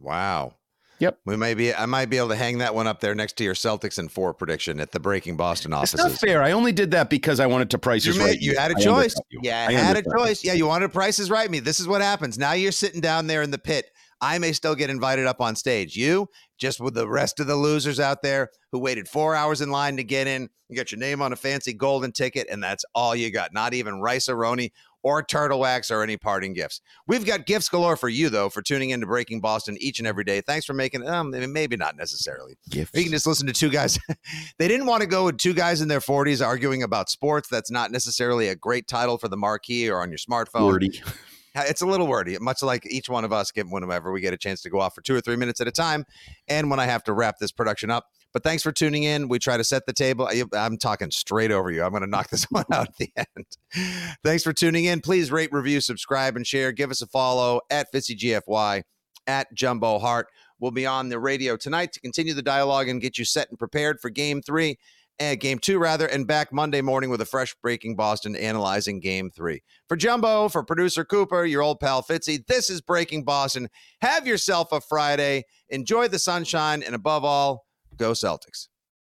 Wow. 0.00 0.57
Yep. 1.00 1.18
We 1.26 1.36
may 1.36 1.54
be 1.54 1.72
I 1.74 1.86
might 1.86 2.06
be 2.10 2.18
able 2.18 2.28
to 2.30 2.36
hang 2.36 2.58
that 2.58 2.74
one 2.74 2.86
up 2.86 3.00
there 3.00 3.14
next 3.14 3.34
to 3.38 3.44
your 3.44 3.54
Celtics 3.54 3.98
and 3.98 4.10
four 4.10 4.34
prediction 4.34 4.80
at 4.80 4.92
the 4.92 5.00
Breaking 5.00 5.36
Boston 5.36 5.72
It's 5.72 5.94
offices. 5.94 6.00
not 6.00 6.12
fair. 6.12 6.42
I 6.42 6.52
only 6.52 6.72
did 6.72 6.90
that 6.90 7.08
because 7.10 7.38
I 7.40 7.46
wanted 7.46 7.70
to 7.70 7.78
price 7.78 8.04
You, 8.04 8.14
made- 8.14 8.20
right. 8.24 8.40
you 8.40 8.56
had 8.56 8.72
a 8.72 8.76
I 8.76 8.80
choice. 8.80 9.14
you. 9.30 9.40
Yeah, 9.42 9.66
I 9.68 9.72
had 9.72 9.96
a 9.96 10.02
choice. 10.02 10.42
Yeah, 10.44 10.54
you 10.54 10.66
wanted 10.66 10.92
prices 10.92 11.30
right 11.30 11.50
me. 11.50 11.60
This 11.60 11.78
is 11.80 11.86
what 11.86 12.00
happens. 12.02 12.36
Now 12.38 12.52
you're 12.52 12.72
sitting 12.72 13.00
down 13.00 13.26
there 13.28 13.42
in 13.42 13.50
the 13.50 13.58
pit. 13.58 13.86
I 14.20 14.38
may 14.38 14.50
still 14.52 14.74
get 14.74 14.90
invited 14.90 15.26
up 15.26 15.40
on 15.40 15.54
stage. 15.54 15.94
You, 15.94 16.28
just 16.58 16.80
with 16.80 16.94
the 16.94 17.08
rest 17.08 17.38
of 17.38 17.46
the 17.46 17.54
losers 17.54 18.00
out 18.00 18.20
there 18.22 18.50
who 18.72 18.80
waited 18.80 19.06
four 19.06 19.36
hours 19.36 19.60
in 19.60 19.70
line 19.70 19.96
to 19.98 20.02
get 20.02 20.26
in, 20.26 20.48
you 20.68 20.76
got 20.76 20.90
your 20.90 20.98
name 20.98 21.22
on 21.22 21.32
a 21.32 21.36
fancy 21.36 21.72
golden 21.72 22.10
ticket, 22.10 22.48
and 22.50 22.60
that's 22.60 22.84
all 22.96 23.14
you 23.14 23.30
got. 23.30 23.52
Not 23.54 23.74
even 23.74 24.00
Rice-A-Roni 24.00 24.72
or 25.08 25.22
turtle 25.22 25.60
wax 25.60 25.90
or 25.90 26.02
any 26.02 26.18
parting 26.18 26.52
gifts. 26.52 26.82
We've 27.06 27.24
got 27.24 27.46
gifts 27.46 27.70
galore 27.70 27.96
for 27.96 28.10
you, 28.10 28.28
though, 28.28 28.50
for 28.50 28.60
tuning 28.60 28.90
in 28.90 29.00
to 29.00 29.06
Breaking 29.06 29.40
Boston 29.40 29.78
each 29.80 29.98
and 29.98 30.06
every 30.06 30.22
day. 30.22 30.42
Thanks 30.42 30.66
for 30.66 30.74
making 30.74 31.08
um, 31.08 31.30
maybe 31.30 31.78
not 31.78 31.96
necessarily. 31.96 32.58
Gifts. 32.68 32.90
You 32.94 33.04
can 33.04 33.12
just 33.12 33.26
listen 33.26 33.46
to 33.46 33.54
two 33.54 33.70
guys. 33.70 33.98
they 34.58 34.68
didn't 34.68 34.84
want 34.84 35.00
to 35.00 35.08
go 35.08 35.24
with 35.24 35.38
two 35.38 35.54
guys 35.54 35.80
in 35.80 35.88
their 35.88 36.00
40s 36.00 36.44
arguing 36.46 36.82
about 36.82 37.08
sports. 37.08 37.48
That's 37.48 37.70
not 37.70 37.90
necessarily 37.90 38.48
a 38.48 38.54
great 38.54 38.86
title 38.86 39.16
for 39.16 39.28
the 39.28 39.38
marquee 39.38 39.88
or 39.88 40.02
on 40.02 40.10
your 40.10 40.18
smartphone. 40.18 40.66
Wordy. 40.66 41.02
It's 41.54 41.80
a 41.80 41.86
little 41.86 42.06
wordy, 42.06 42.36
much 42.38 42.62
like 42.62 42.86
each 42.86 43.08
one 43.08 43.24
of 43.24 43.32
us 43.32 43.50
get 43.50 43.66
whenever 43.66 44.12
we 44.12 44.20
get 44.20 44.34
a 44.34 44.36
chance 44.36 44.60
to 44.62 44.70
go 44.70 44.78
off 44.78 44.94
for 44.94 45.00
two 45.00 45.16
or 45.16 45.22
three 45.22 45.36
minutes 45.36 45.60
at 45.60 45.66
a 45.66 45.72
time. 45.72 46.04
And 46.46 46.70
when 46.70 46.78
I 46.78 46.84
have 46.84 47.02
to 47.04 47.14
wrap 47.14 47.38
this 47.40 47.50
production 47.50 47.90
up. 47.90 48.04
But 48.32 48.42
thanks 48.42 48.62
for 48.62 48.72
tuning 48.72 49.04
in. 49.04 49.28
We 49.28 49.38
try 49.38 49.56
to 49.56 49.64
set 49.64 49.86
the 49.86 49.92
table. 49.92 50.28
I- 50.30 50.44
I'm 50.54 50.76
talking 50.76 51.10
straight 51.10 51.50
over 51.50 51.70
you. 51.70 51.82
I'm 51.82 51.90
going 51.90 52.02
to 52.02 52.06
knock 52.08 52.28
this 52.30 52.44
one 52.44 52.64
out 52.72 52.88
at 52.88 52.96
the 52.96 53.10
end. 53.16 54.16
Thanks 54.24 54.42
for 54.42 54.52
tuning 54.52 54.84
in. 54.84 55.00
Please 55.00 55.30
rate, 55.32 55.50
review, 55.52 55.80
subscribe, 55.80 56.36
and 56.36 56.46
share. 56.46 56.72
Give 56.72 56.90
us 56.90 57.02
a 57.02 57.06
follow 57.06 57.60
at 57.70 57.92
FitzyGFY, 57.92 58.82
at 59.26 59.54
Jumbo 59.54 59.98
Hart. 59.98 60.28
We'll 60.60 60.70
be 60.72 60.86
on 60.86 61.08
the 61.08 61.20
radio 61.20 61.56
tonight 61.56 61.92
to 61.92 62.00
continue 62.00 62.34
the 62.34 62.42
dialogue 62.42 62.88
and 62.88 63.00
get 63.00 63.16
you 63.16 63.24
set 63.24 63.48
and 63.48 63.58
prepared 63.58 64.00
for 64.00 64.10
game 64.10 64.42
three, 64.42 64.76
uh, 65.20 65.36
game 65.36 65.60
two, 65.60 65.78
rather, 65.78 66.06
and 66.06 66.26
back 66.26 66.52
Monday 66.52 66.80
morning 66.80 67.10
with 67.10 67.20
a 67.20 67.24
fresh 67.26 67.54
breaking 67.62 67.94
Boston 67.94 68.34
analyzing 68.34 68.98
game 68.98 69.30
three. 69.30 69.62
For 69.88 69.96
Jumbo, 69.96 70.48
for 70.48 70.64
producer 70.64 71.04
Cooper, 71.04 71.44
your 71.44 71.62
old 71.62 71.78
pal 71.78 72.02
Fitzy, 72.02 72.44
this 72.46 72.70
is 72.70 72.80
Breaking 72.80 73.22
Boston. 73.22 73.68
Have 74.00 74.26
yourself 74.26 74.72
a 74.72 74.80
Friday. 74.80 75.44
Enjoy 75.68 76.08
the 76.08 76.18
sunshine, 76.18 76.82
and 76.82 76.94
above 76.96 77.24
all, 77.24 77.67
go 77.98 78.12
Celtics. 78.12 78.68